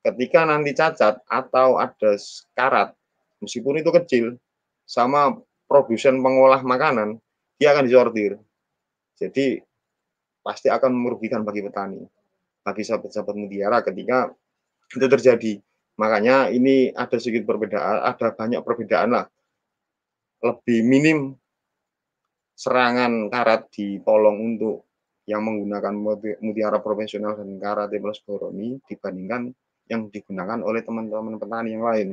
Ketika 0.00 0.48
nanti 0.48 0.72
cacat 0.72 1.20
atau 1.28 1.76
ada 1.76 2.16
karat, 2.56 2.96
meskipun 3.44 3.84
itu 3.84 3.92
kecil, 3.92 4.26
sama 4.88 5.36
produsen 5.68 6.18
pengolah 6.24 6.64
makanan, 6.64 7.20
dia 7.60 7.76
akan 7.76 7.84
disortir. 7.84 8.40
Jadi 9.20 9.60
pasti 10.40 10.72
akan 10.72 10.96
merugikan 10.96 11.44
bagi 11.44 11.60
petani, 11.60 12.00
bagi 12.64 12.80
sahabat-sahabat 12.80 13.36
mutiara 13.36 13.84
ketika 13.84 14.32
itu 14.88 15.06
terjadi. 15.06 15.52
Makanya 16.00 16.48
ini 16.48 16.88
ada 16.96 17.20
sedikit 17.20 17.44
perbedaan, 17.44 18.00
ada 18.00 18.32
banyak 18.32 18.64
perbedaan 18.64 19.12
lah. 19.12 19.26
Lebih 20.40 20.80
minim 20.88 21.36
serangan 22.56 23.28
karat 23.28 23.68
di 23.68 24.00
polong 24.00 24.40
untuk 24.40 24.88
yang 25.28 25.44
menggunakan 25.44 25.92
mutiara 26.40 26.80
profesional 26.80 27.36
dan 27.36 27.60
karate 27.60 28.00
plus 28.00 28.24
boroni 28.24 28.80
dibandingkan 28.88 29.52
yang 29.92 30.08
digunakan 30.08 30.64
oleh 30.64 30.80
teman-teman 30.80 31.36
petani 31.36 31.76
yang 31.76 31.84
lain. 31.84 32.08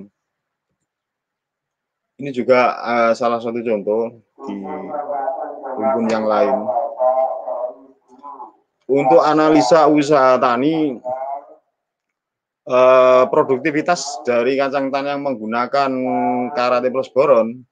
Ini 2.19 2.30
juga 2.36 2.76
uh, 2.84 3.12
salah 3.15 3.39
satu 3.39 3.63
contoh 3.63 4.19
di 4.43 4.56
rumpun 5.78 6.06
yang 6.12 6.26
lain 6.28 6.56
untuk 8.88 9.19
analisa 9.21 9.86
usaha 9.91 10.39
tani 10.39 10.97
eh, 12.67 13.23
produktivitas 13.32 14.21
dari 14.27 14.60
kacang 14.60 14.91
tanah 14.91 15.15
yang 15.15 15.23
menggunakan 15.23 15.91
karate 16.51 16.91
plus 16.91 17.10
boron 17.15 17.63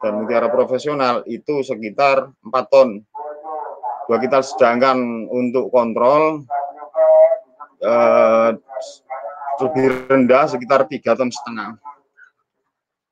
dan 0.00 0.12
mutiara 0.16 0.48
profesional 0.48 1.26
itu 1.28 1.60
sekitar 1.60 2.32
4 2.46 2.72
ton. 2.72 3.02
Dua 4.08 4.18
kita 4.18 4.42
sedangkan 4.42 5.28
untuk 5.28 5.68
kontrol 5.74 6.46
eh, 7.82 8.50
lebih 9.60 10.08
rendah 10.08 10.48
sekitar 10.48 10.88
tiga 10.88 11.12
ton 11.18 11.28
setengah. 11.28 11.76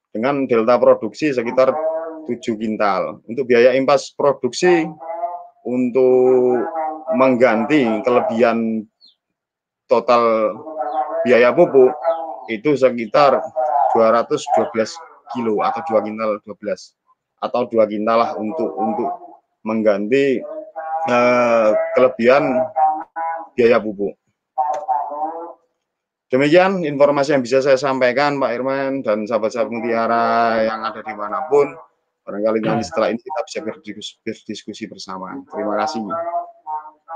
Dengan 0.09 0.48
delta 0.48 0.81
produksi 0.81 1.37
sekitar 1.37 1.76
7 2.24 2.40
kintal. 2.57 3.20
Untuk 3.28 3.44
biaya 3.44 3.76
impas 3.76 4.12
produksi 4.16 4.88
untuk 5.68 6.64
mengganti 7.16 7.85
kelebihan 8.04 8.88
total 9.88 10.52
biaya 11.28 11.52
pupuk 11.52 11.92
itu 12.48 12.72
sekitar 12.72 13.36
212 13.92 14.40
kilo 15.36 15.60
atau 15.60 15.84
2 15.84 16.06
kintal 16.08 16.40
12 16.40 17.44
atau 17.44 17.60
2 17.68 17.92
kintal 17.92 18.16
lah 18.16 18.30
untuk 18.40 18.72
untuk 18.72 19.10
mengganti 19.68 20.40
eh, 21.04 21.70
kelebihan 21.92 22.64
biaya 23.52 23.76
pupuk. 23.76 24.16
Demikian 26.28 26.84
informasi 26.84 27.32
yang 27.36 27.44
bisa 27.44 27.64
saya 27.64 27.80
sampaikan 27.80 28.36
Pak 28.36 28.52
Irman 28.52 29.00
dan 29.00 29.24
sahabat-sahabat 29.24 29.72
Mutiara 29.72 30.60
yang 30.60 30.84
ada 30.84 31.00
di 31.00 31.14
mana 31.16 31.48
pun. 31.48 31.72
Barangkali 32.28 32.60
nanti 32.60 32.84
setelah 32.84 33.08
ini 33.08 33.20
kita 33.24 33.40
bisa 33.48 33.58
berdiskusi 34.20 34.84
bersama. 34.84 35.40
Terima 35.48 35.80
kasih. 35.80 36.04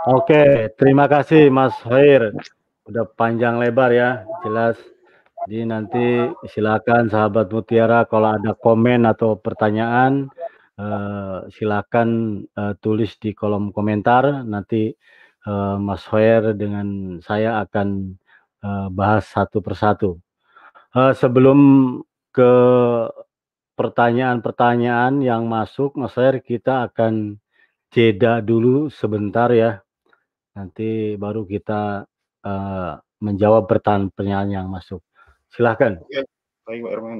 Oke, 0.08 0.72
terima 0.80 1.04
kasih 1.12 1.52
Mas 1.52 1.76
Hoir. 1.84 2.32
Udah 2.82 3.06
panjang 3.06 3.62
lebar 3.62 3.94
ya, 3.94 4.26
jelas. 4.42 4.74
Jadi 5.46 5.66
nanti 5.66 6.04
silakan 6.50 7.06
sahabat 7.06 7.50
Mutiara 7.50 8.06
kalau 8.10 8.34
ada 8.34 8.54
komen 8.58 9.06
atau 9.06 9.38
pertanyaan 9.38 10.30
uh, 10.78 11.46
silakan 11.50 12.42
uh, 12.58 12.74
tulis 12.82 13.14
di 13.22 13.34
kolom 13.38 13.70
komentar. 13.70 14.42
Nanti 14.42 14.90
uh, 15.46 15.78
Mas 15.78 16.02
Hoer 16.10 16.58
dengan 16.58 17.18
saya 17.22 17.62
akan 17.62 18.18
bahas 18.94 19.26
satu 19.26 19.58
persatu. 19.58 20.22
Sebelum 20.94 21.58
ke 22.30 22.52
pertanyaan-pertanyaan 23.74 25.18
yang 25.18 25.50
masuk, 25.50 25.98
Mas 25.98 26.14
Hoer, 26.14 26.38
kita 26.38 26.86
akan 26.86 27.42
jeda 27.90 28.38
dulu 28.38 28.86
sebentar 28.86 29.50
ya. 29.50 29.82
Nanti 30.54 31.18
baru 31.18 31.42
kita 31.42 32.06
uh, 32.46 32.98
menjawab 33.22 33.70
pertanyaan-pertanyaan 33.70 34.48
yang 34.50 34.66
masuk. 34.70 35.02
Silahkan. 35.54 36.00
Oke, 36.02 36.26
baik 36.66 36.80
Pak 36.82 36.92
Irman. 36.98 37.18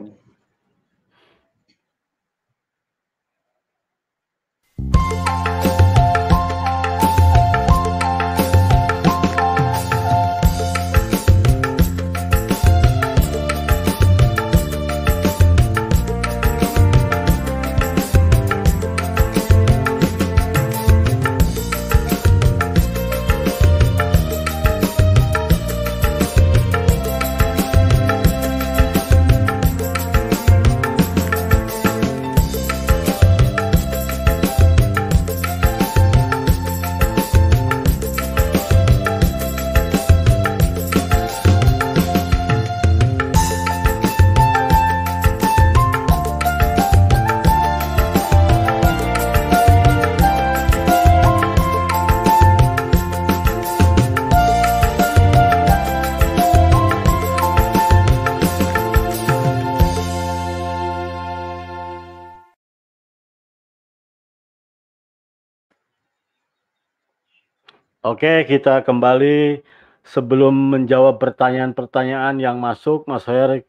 Oke, 68.12 68.44
kita 68.44 68.84
kembali 68.84 69.64
sebelum 70.04 70.52
menjawab 70.76 71.16
pertanyaan-pertanyaan 71.16 72.36
yang 72.44 72.60
masuk, 72.60 73.08
Mas 73.08 73.24
Hoyer, 73.24 73.64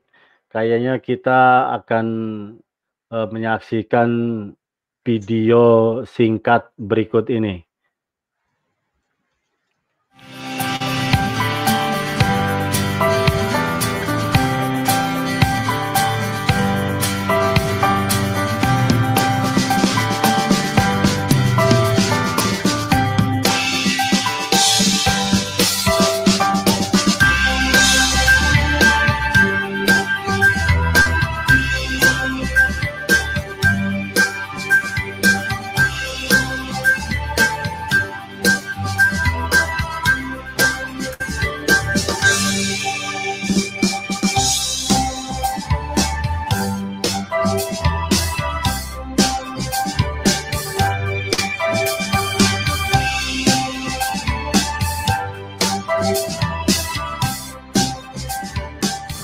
kayaknya 0.52 1.00
kita 1.00 1.72
akan 1.80 2.08
uh, 3.08 3.28
menyaksikan 3.32 4.10
video 5.08 5.64
singkat 6.04 6.68
berikut 6.76 7.32
ini. 7.32 7.64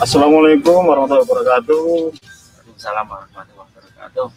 Assalamualaikum 0.10 0.90
warahmatullahi 0.90 1.22
wabarakatuh. 1.22 1.86
Waalaikumsalam 2.10 3.06
warahmatullahi 3.14 3.62
wabarakatuh. 3.62 4.28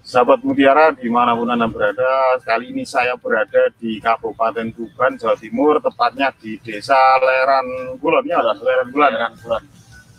Sahabat 0.00 0.40
Mutiara 0.40 0.96
di 0.96 1.12
mana 1.12 1.36
pun 1.36 1.44
Anda 1.44 1.68
berada, 1.68 2.40
kali 2.40 2.72
ini 2.72 2.88
saya 2.88 3.12
berada 3.20 3.68
di 3.76 4.00
Kabupaten 4.00 4.72
Tuban, 4.72 5.20
Jawa 5.20 5.36
Timur, 5.36 5.76
tepatnya 5.84 6.32
di 6.40 6.56
Desa 6.64 6.96
Leran 7.20 8.00
Kulon, 8.00 8.32
ya 8.32 8.40
Leran 8.40 8.88
Kulon. 8.88 9.12
Leran 9.12 9.32
Kulon. 9.36 9.62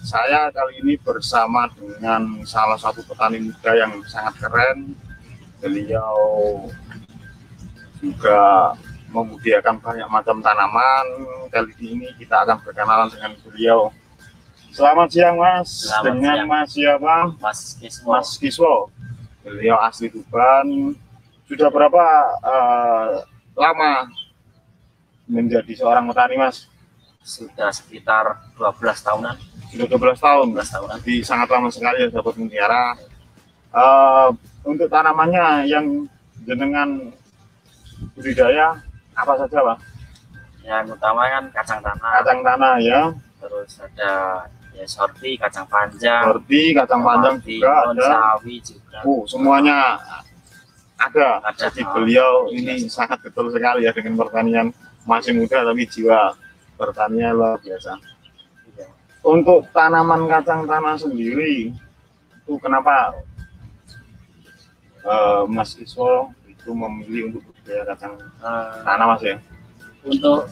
Saya 0.05 0.53
kali 0.53 0.86
ini 0.86 1.01
bersama 1.01 1.65
dengan 1.73 2.45
salah 2.45 2.77
satu 2.77 3.01
petani 3.10 3.49
muda 3.49 3.73
yang 3.73 3.97
sangat 4.05 4.38
keren. 4.38 4.93
Beliau 5.65 6.13
juga 7.97 8.77
membudidayakan 9.10 9.82
banyak 9.82 10.05
macam 10.13 10.45
tanaman. 10.45 11.05
Kali 11.49 11.73
ini 11.82 12.13
kita 12.21 12.45
akan 12.45 12.62
berkenalan 12.62 13.10
dengan 13.10 13.34
beliau. 13.41 13.89
Selamat 14.69 15.10
siang 15.10 15.38
Mas. 15.41 15.89
Selamat 15.89 16.05
Dengan 16.13 16.36
siang. 16.38 16.47
Mas 16.49 16.67
siapa? 16.69 17.15
Mas 17.41 17.60
Kiswo. 17.82 18.10
Mas 18.13 18.29
Kiswo. 18.38 18.73
Beliau 19.41 19.77
asli 19.82 20.13
Tuban. 20.13 20.93
Sudah 21.49 21.73
berapa 21.73 22.05
uh, 22.45 23.25
lama 23.58 24.05
menjadi 25.25 25.73
seorang 25.73 26.05
petani 26.13 26.38
Mas? 26.38 26.69
Sudah 27.25 27.73
sekitar 27.73 28.45
12 28.62 28.77
tahunan. 29.01 29.36
Sudah 29.73 29.88
12 29.89 30.21
tahun. 30.21 30.47
12 30.53 30.75
tahunan. 30.77 30.97
Jadi 31.01 31.15
sangat 31.25 31.47
lama 31.49 31.67
sekali 31.73 32.05
ya 32.05 32.08
sahabat 32.13 32.36
mutiara. 32.38 32.84
Uh, 33.69 34.29
untuk 34.65 34.89
tanamannya 34.89 35.65
yang 35.65 36.05
jenengan 36.45 37.10
budidaya 38.13 38.77
apa 39.17 39.34
saja 39.34 39.58
Pak? 39.65 39.77
Yang 40.62 40.86
utama 40.93 41.25
kan 41.25 41.43
kacang 41.58 41.82
tanah. 41.82 42.10
Kacang 42.21 42.39
tanah 42.45 42.75
ya. 42.77 43.01
Terus 43.39 43.71
ada 43.82 44.12
ya 44.75 44.86
sorti 44.86 45.36
kacang 45.36 45.65
panjang. 45.67 46.23
Sorti 46.29 46.73
kacang 46.75 47.01
panjang 47.01 47.36
juga 47.43 47.71
ada. 47.91 48.08
Sawi 48.10 48.55
juga. 48.63 48.99
Uh, 49.03 49.23
semuanya. 49.25 49.99
Ada, 50.99 51.39
ada. 51.39 51.55
Jadi 51.55 51.82
oh, 51.88 51.91
beliau 51.95 52.32
ini 52.51 52.91
sangat 52.91 53.23
betul 53.23 53.47
sekali 53.55 53.88
ya 53.88 53.95
dengan 53.95 54.19
pertanian 54.19 54.67
masih 55.08 55.32
muda 55.32 55.63
tapi 55.63 55.88
jiwa 55.88 56.36
pertanian 56.75 57.36
luar 57.36 57.55
biasa. 57.60 57.95
Ya. 58.75 58.88
untuk 59.23 59.67
tanaman 59.71 60.27
kacang 60.27 60.63
tanah 60.67 60.95
sendiri 60.95 61.71
itu 62.49 62.53
kenapa 62.60 63.15
uh, 65.03 65.43
Mas 65.47 65.75
Iswo 65.79 66.32
itu 66.47 66.71
memilih 66.71 67.32
untuk 67.32 67.41
budidaya 67.47 67.84
kacang 67.95 68.13
uh, 68.43 68.84
tanah 68.84 69.05
Mas 69.15 69.21
ya? 69.23 69.36
untuk 70.03 70.47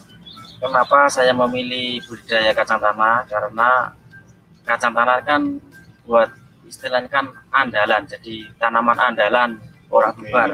kenapa 0.60 1.08
saya 1.08 1.32
memilih 1.32 2.00
budidaya 2.04 2.52
kacang 2.52 2.80
tanah? 2.80 3.24
Karena 3.28 3.97
kacang 4.68 4.92
tanah 4.92 5.24
kan 5.24 5.42
buat 6.04 6.28
istilahnya 6.68 7.08
kan 7.08 7.32
andalan 7.48 8.04
jadi 8.04 8.44
tanaman 8.60 8.98
andalan 9.00 9.50
orang 9.88 10.12
Tuban 10.20 10.50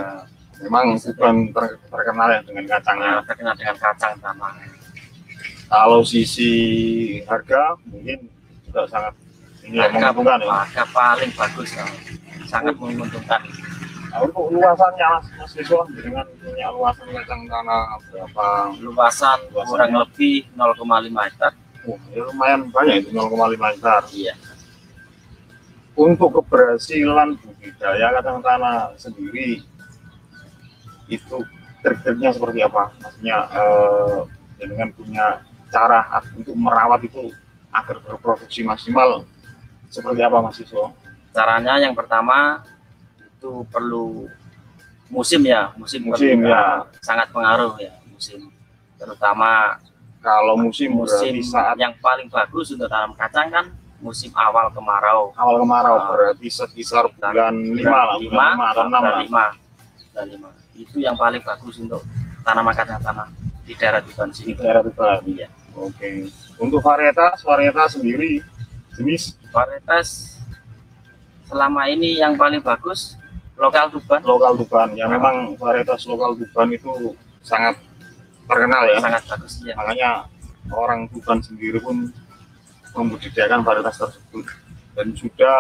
memang 0.63 0.95
bukan 0.95 1.35
ter 1.51 1.65
terkenal 1.91 2.29
ya 2.31 2.41
dengan 2.47 2.65
kacangnya 2.71 3.09
nah, 3.19 3.23
terkenal 3.27 3.55
dengan 3.59 3.77
kacang 3.79 4.15
tanah. 4.23 4.53
Kalau 5.67 6.01
sisi 6.07 6.53
harga 7.27 7.75
mungkin 7.91 8.31
sudah 8.71 8.87
sangat 8.87 9.15
ini 9.67 9.81
harga, 9.81 10.13
menguntungkan 10.15 10.41
ya. 10.45 10.55
harga 10.63 10.85
paling 10.95 11.31
bagus 11.35 11.71
ya. 11.75 11.87
sangat 12.47 12.77
menguntungkan. 12.79 13.41
Nah, 14.15 14.19
untuk 14.23 14.47
luasannya 14.55 15.07
mas 15.11 15.27
mas 15.35 15.51
Siswa 15.51 15.83
dengan 15.91 16.23
punya 16.39 16.71
luasan 16.71 17.09
kacang 17.11 17.43
tanah 17.51 17.99
berapa? 18.15 18.47
Luasan 18.79 19.39
kurang 19.51 19.93
lebih 19.99 20.47
0,5 20.55 21.27
hektar 21.27 21.53
Oh, 21.85 22.01
ya 22.13 22.23
lumayan 22.25 22.73
banyak 22.73 23.05
itu 23.05 23.11
0,5 23.13 23.61
hektar. 23.77 24.03
Iya. 24.13 24.35
Untuk 25.95 26.43
keberhasilan 26.43 27.39
budidaya 27.39 28.07
kacang 28.19 28.41
tanah 28.43 28.97
sendiri 28.99 29.63
itu 31.07 31.37
trik-triknya 31.85 32.33
seperti 32.33 32.65
apa? 32.65 32.91
Maksudnya 32.99 33.37
eh, 33.53 34.19
dengan 34.59 34.89
punya 34.97 35.27
cara 35.69 36.01
untuk 36.35 36.57
merawat 36.57 37.05
itu 37.05 37.31
agar 37.75 38.01
berproduksi 38.01 38.65
maksimal 38.65 39.27
seperti 39.93 40.21
apa 40.25 40.39
Mas 40.41 40.59
Iso? 40.59 40.95
Caranya 41.35 41.83
yang 41.83 41.93
pertama 41.93 42.63
itu 43.21 43.67
perlu 43.69 44.31
musim 45.13 45.45
ya 45.45 45.71
musim, 45.77 46.09
Musim, 46.09 46.49
ya. 46.49 46.89
sangat 47.05 47.29
pengaruh 47.31 47.77
ya 47.77 47.93
musim 48.09 48.49
terutama 48.97 49.77
Kalau 50.25 50.57
musim, 50.57 50.89
musim 50.97 51.37
saat 51.45 51.77
yang 51.77 51.93
paling 52.01 52.33
bagus 52.33 52.73
untuk 52.73 52.89
tanam 52.89 53.13
kacang 53.13 53.53
kan 53.53 53.67
musim 54.01 54.33
awal 54.37 54.69
kemarau 54.73 55.33
awal 55.33 55.61
kemarau 55.65 55.97
Ah. 55.97 56.05
berarti 56.13 56.49
sekitar 56.49 57.09
bulan 57.17 57.57
lima 57.57 58.21
lima, 58.21 58.47
lima 58.53 58.65
atau 58.73 58.85
enam 58.85 59.03
lima, 59.25 59.45
bulan 60.13 60.27
lima. 60.29 60.49
itu 60.77 60.97
yang 61.01 61.17
paling 61.17 61.41
bagus 61.41 61.77
untuk 61.81 62.05
tanaman 62.41 62.73
kacang 62.77 63.01
tanah 63.01 63.29
di 63.65 63.73
daerah 63.73 64.01
Tuban 64.05 64.29
di 64.29 64.37
sini 64.37 64.53
daerah 64.57 64.85
Tuban. 64.85 65.25
Iya. 65.25 65.49
Oke. 65.77 66.29
Untuk 66.61 66.81
varietas, 66.85 67.41
varietas 67.41 67.97
sendiri 67.97 68.45
jenis 68.97 69.41
varietas 69.49 70.37
selama 71.49 71.89
ini 71.89 72.21
yang 72.21 72.37
paling 72.37 72.61
bagus 72.61 73.17
lokal 73.57 73.89
Tuban 73.89 74.21
lokal 74.21 74.53
Tuban. 74.61 74.89
Ya 74.97 75.09
memang 75.09 75.57
varietas 75.57 76.05
lokal 76.05 76.37
Tuban 76.37 76.69
itu 76.77 77.17
sangat 77.41 77.81
terkenal 78.45 78.83
ya. 78.89 78.99
sangat 79.01 79.23
bagus 79.29 79.55
ya 79.65 79.75
Makanya 79.77 80.11
orang 80.73 81.09
Tuban 81.13 81.39
sendiri 81.45 81.79
pun 81.81 82.09
membudidayakan 82.95 83.67
varietas 83.67 83.99
tersebut 83.99 84.47
dan 84.95 85.07
sudah 85.19 85.59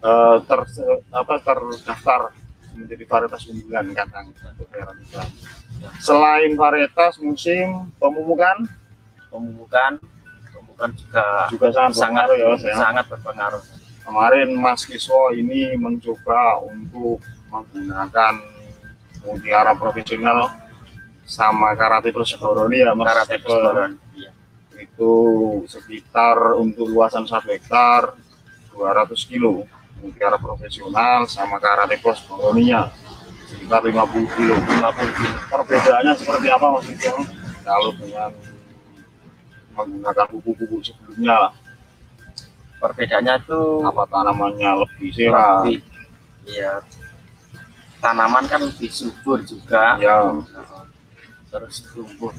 eh, 0.00 0.36
ter 0.42 0.60
apa 1.12 1.34
terdaftar 1.44 2.20
menjadi 2.76 3.04
varietas 3.08 3.48
unggulan 3.48 3.88
kacang. 3.96 4.32
Selain 6.00 6.52
varietas 6.56 7.16
musim 7.20 7.88
pemupukan 8.00 8.68
pemupukan 9.32 10.00
pemupukan 10.52 10.90
juga 10.96 11.24
juga 11.52 11.66
sangat 11.72 11.92
sangat 11.96 12.26
berpengaruh 12.28 12.36
ya 12.36 12.46
Mas 12.48 12.62
ya. 12.64 12.74
sangat 12.76 13.04
berpengaruh 13.08 13.62
Kemarin 14.06 14.48
Mas 14.54 14.86
Kiswo 14.86 15.34
ini 15.34 15.74
mencoba 15.74 16.62
untuk 16.62 17.18
menggunakan 17.50 18.38
mutiara 19.26 19.74
profesional 19.74 20.54
sama 21.26 21.74
karate 21.74 22.14
plus 22.14 22.32
boroni 22.38 22.86
ya 22.86 22.94
Mas. 22.94 23.04
karate 23.10 23.36
Pestoran. 23.42 23.90
Iya. 24.14 24.30
Itu 24.78 25.12
sekitar 25.66 26.54
untuk 26.54 26.86
luasan 26.86 27.26
1 27.26 27.42
hektar 27.50 28.14
200 28.72 29.10
kilo 29.26 29.66
mutiara 29.98 30.38
profesional 30.38 31.26
sama 31.26 31.58
karate 31.58 31.98
plus 31.98 32.22
boroninya 32.30 32.94
sekitar 33.50 33.82
50 33.82 34.36
kilo. 34.38 34.54
50 34.54 35.18
kilo. 35.18 35.36
Perbedaannya 35.50 36.14
seperti 36.14 36.46
apa 36.46 36.66
Mas? 36.78 36.86
Kalau 37.66 37.90
dengan 37.98 38.30
menggunakan 39.76 40.26
pupuk-pupuk 40.30 40.80
sebelumnya 40.80 41.36
lah. 41.36 41.52
perbedaannya 42.76 43.40
itu 43.40 43.60
apa 43.88 44.04
tanamannya 44.04 44.70
lebih 44.84 45.08
sehat 45.08 45.64
lebih 45.64 45.80
ya 46.44 46.84
tanaman 48.04 48.44
kan 48.46 48.60
lebih 48.62 48.92
subur 48.92 49.40
juga 49.42 49.96
ya 49.98 50.30
terus 51.50 51.82
tumbuh 51.86 52.32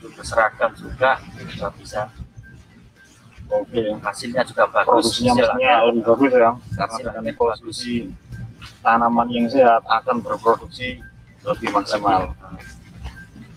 tumbuh 0.00 0.24
seragam 0.24 0.70
juga 0.78 1.20
juga 1.36 1.68
bisa. 1.76 2.02
Oke 3.50 3.82
hasilnya 3.98 4.46
juga 4.46 4.70
bagus 4.70 5.18
produksinya 5.18 5.82
lebih 5.90 6.02
bagus 6.06 6.32
ya. 6.32 6.50
Karena 6.78 7.10
dengan 7.10 7.34
posisi 7.34 7.94
tanaman 8.80 9.28
yang 9.28 9.46
sehat 9.50 9.82
akan 9.84 10.22
berproduksi 10.22 11.02
lebih 11.42 11.68
maksimal. 11.74 12.30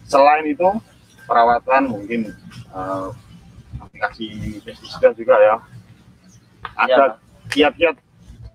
Selain 0.09 0.45
itu 0.49 0.65
perawatan 1.29 1.93
mungkin 1.93 2.33
eh, 2.73 3.07
aplikasi 3.77 4.59
pestisida 4.65 5.13
juga 5.13 5.35
ya. 5.39 5.55
Ada 6.73 7.21
kiat-kiat 7.53 7.95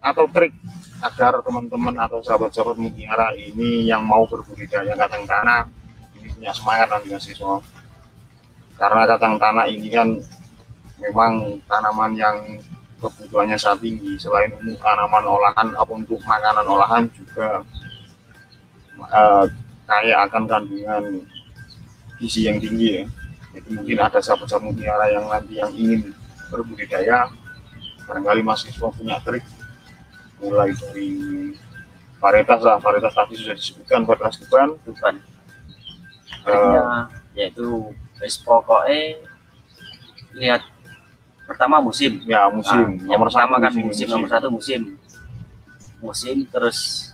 atau 0.02 0.26
trik 0.30 0.54
agar 0.98 1.38
teman-teman 1.46 1.94
atau 2.02 2.18
sahabat-sahabat 2.26 2.74
mutiara 2.74 3.30
ini 3.38 3.86
yang 3.86 4.02
mau 4.02 4.26
berbudidaya 4.26 4.98
kacang 4.98 5.22
tanah 5.30 5.70
punya 6.38 6.54
semangat 6.54 6.86
nanti 6.86 7.10
mahasiswa 7.10 7.58
karena 8.78 9.02
kacang 9.10 9.34
tanah 9.42 9.66
ini 9.66 9.90
kan 9.90 10.08
memang 11.02 11.58
tanaman 11.66 12.14
yang 12.14 12.38
kebutuhannya 13.02 13.58
sangat 13.58 13.90
tinggi. 13.90 14.14
Selain 14.22 14.54
untuk 14.54 14.78
tanaman 14.78 15.26
olahan 15.26 15.68
apa 15.74 15.92
untuk 15.94 16.22
makanan 16.22 16.62
olahan 16.62 17.04
juga 17.10 17.66
eh, 19.02 19.44
kaya 19.82 20.14
akan 20.30 20.42
kandungan 20.46 21.04
gizi 22.22 22.46
yang 22.46 22.62
tinggi 22.62 23.02
ya. 23.02 23.04
Jadi 23.58 23.68
mungkin 23.74 23.98
ada 23.98 24.22
sahabat-sahabat 24.22 24.62
mutiara 24.62 25.10
yang 25.10 25.26
nanti 25.26 25.58
yang 25.58 25.74
ingin 25.74 26.14
berbudidaya 26.46 27.26
barangkali 28.06 28.46
mahasiswa 28.46 28.88
punya 28.94 29.18
trik 29.26 29.42
mulai 30.38 30.70
dari 30.70 31.10
varietas 32.22 32.62
lah. 32.62 32.78
Varietas 32.78 33.10
tadi 33.10 33.34
sudah 33.34 33.58
disebutkan 33.58 34.06
varietas 34.06 34.38
depan 34.38 34.78
Tuban 34.86 35.18
Triknya 36.48 36.84
yaitu 37.36 37.94
wis 38.18 38.34
pokoknya 38.42 39.22
lihat 40.34 40.62
pertama 41.46 41.78
musim. 41.78 42.20
Ya 42.26 42.50
musim. 42.50 42.98
Nah, 43.04 43.14
yang 43.14 43.20
pertama 43.22 43.54
kan 43.62 43.72
musim, 43.72 43.86
musim. 43.88 44.06
nomor 44.10 44.28
satu 44.28 44.48
musim. 44.50 44.80
Musim 46.02 46.36
terus 46.50 47.10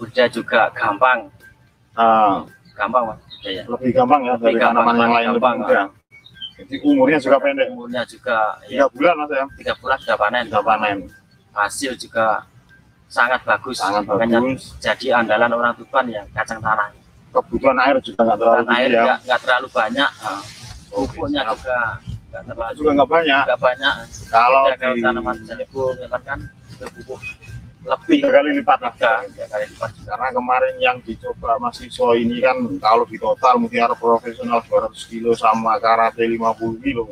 udah 0.00 0.26
juga 0.32 0.72
gampang. 0.72 1.28
Nah, 1.92 2.48
gampang 2.72 3.02
mas. 3.12 3.20
Udah 3.40 3.52
ya 3.52 3.62
lebih 3.68 3.90
gampang 3.92 4.20
ya 4.24 4.34
dari 4.40 4.56
Lebih 4.56 4.60
gampang, 4.62 4.84
tanaman 4.84 4.94
yang 4.96 5.12
lain 5.12 5.28
lebih 5.28 5.40
gampang, 5.40 5.56
mudah. 5.60 5.86
Jadi 6.56 6.74
umurnya 6.80 7.18
juga 7.20 7.36
pendek. 7.36 7.66
Umurnya 7.68 8.02
juga 8.08 8.36
tiga 8.64 8.84
ya 8.84 8.86
bulan 8.88 9.14
mas 9.20 9.30
ya? 9.30 9.44
Tiga 9.60 9.72
bulan 9.76 9.96
sudah 10.00 10.16
panen. 10.16 10.44
Sudah 10.48 10.64
panen. 10.64 10.96
Hasil 11.56 11.92
juga 11.96 12.26
sangat 13.06 13.40
bagus. 13.44 13.76
Sangat 13.80 14.04
bagus. 14.08 14.74
jadi 14.80 15.20
andalan 15.20 15.52
orang 15.52 15.72
Tuban 15.76 16.08
ya 16.08 16.24
kacang 16.32 16.60
tanah 16.60 17.05
kebutuhan 17.36 17.76
air 17.84 17.96
juga 18.00 18.20
nggak 18.24 18.38
terlalu 18.40 18.56
dan 18.56 18.68
air 18.76 18.90
ya. 18.90 19.02
nggak 19.04 19.18
nggak 19.28 19.40
terlalu 19.44 19.68
banyak. 19.72 20.10
Nah, 20.10 20.40
Oke, 20.86 21.12
pupuknya 21.12 21.42
siap. 21.42 21.52
juga 21.52 21.78
nggak 22.30 22.42
terlalu 22.48 22.72
juga 22.76 22.90
nggak 22.96 23.10
banyak. 23.10 23.42
nggak 23.44 23.60
banyak. 23.60 23.94
Kalau 24.32 24.62
Beda 24.64 24.76
kalau 24.80 24.94
di 24.96 25.02
tanaman 25.04 25.36
jagung 25.44 25.94
ya 26.00 26.06
kan 26.08 26.22
kan 26.24 26.38
pupuk 26.92 27.20
lebih. 27.86 28.18
Tiga 28.18 28.28
kali 28.34 28.48
lipat 28.58 28.78
lah. 28.82 28.92
Tiga 28.98 29.46
kali 29.46 29.64
lipat. 29.70 29.90
Karena 30.02 30.28
kemarin 30.34 30.74
yang 30.82 30.96
dicoba 31.06 31.50
mahasiswa 31.62 32.08
ini 32.18 32.36
kan 32.42 32.56
kalau 32.82 33.04
di 33.06 33.16
total 33.20 33.54
mutiara 33.62 33.94
profesional 33.94 34.58
200 34.66 34.90
kilo 35.06 35.30
sama 35.38 35.78
karate 35.78 36.26
50 36.26 36.82
kilo. 36.82 37.04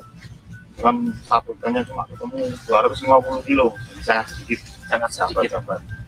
Kan 0.74 1.14
satu 1.30 1.54
tanya 1.62 1.86
cuma 1.86 2.02
ketemu 2.10 2.50
250 2.66 3.46
kilo. 3.46 3.66
Sangat 4.02 4.26
sedikit. 4.34 4.60
Sangat 4.90 5.10
sedikit. 5.14 5.54
Sahabat-sahabat 5.54 6.04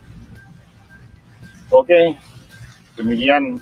oke 1.71 2.15
demikian 2.95 3.59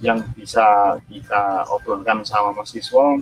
yang 0.00 0.24
bisa 0.32 0.96
kita 1.08 1.68
obrolkan 1.68 2.24
sama 2.24 2.56
mahasiswa. 2.56 3.20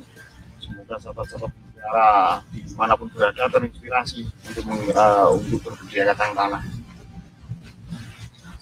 Semoga 0.63 0.95
sahabat-sahabat 0.99 1.51
mutiara 1.51 2.11
di 2.55 2.63
mana 2.79 2.95
pun 2.95 3.11
berada 3.11 3.51
terinspirasi 3.51 4.27
untuk 4.27 4.65
eh, 4.95 5.27
untuk 5.35 5.59
berbudidaya 5.67 6.15
kacang 6.15 6.33
tanah. 6.39 6.63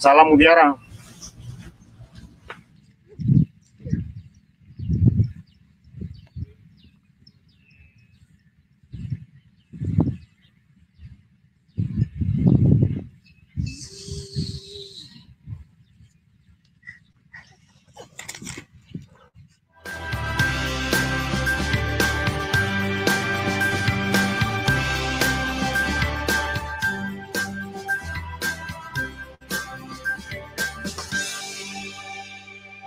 Salam 0.00 0.32
mutiara 0.32 0.76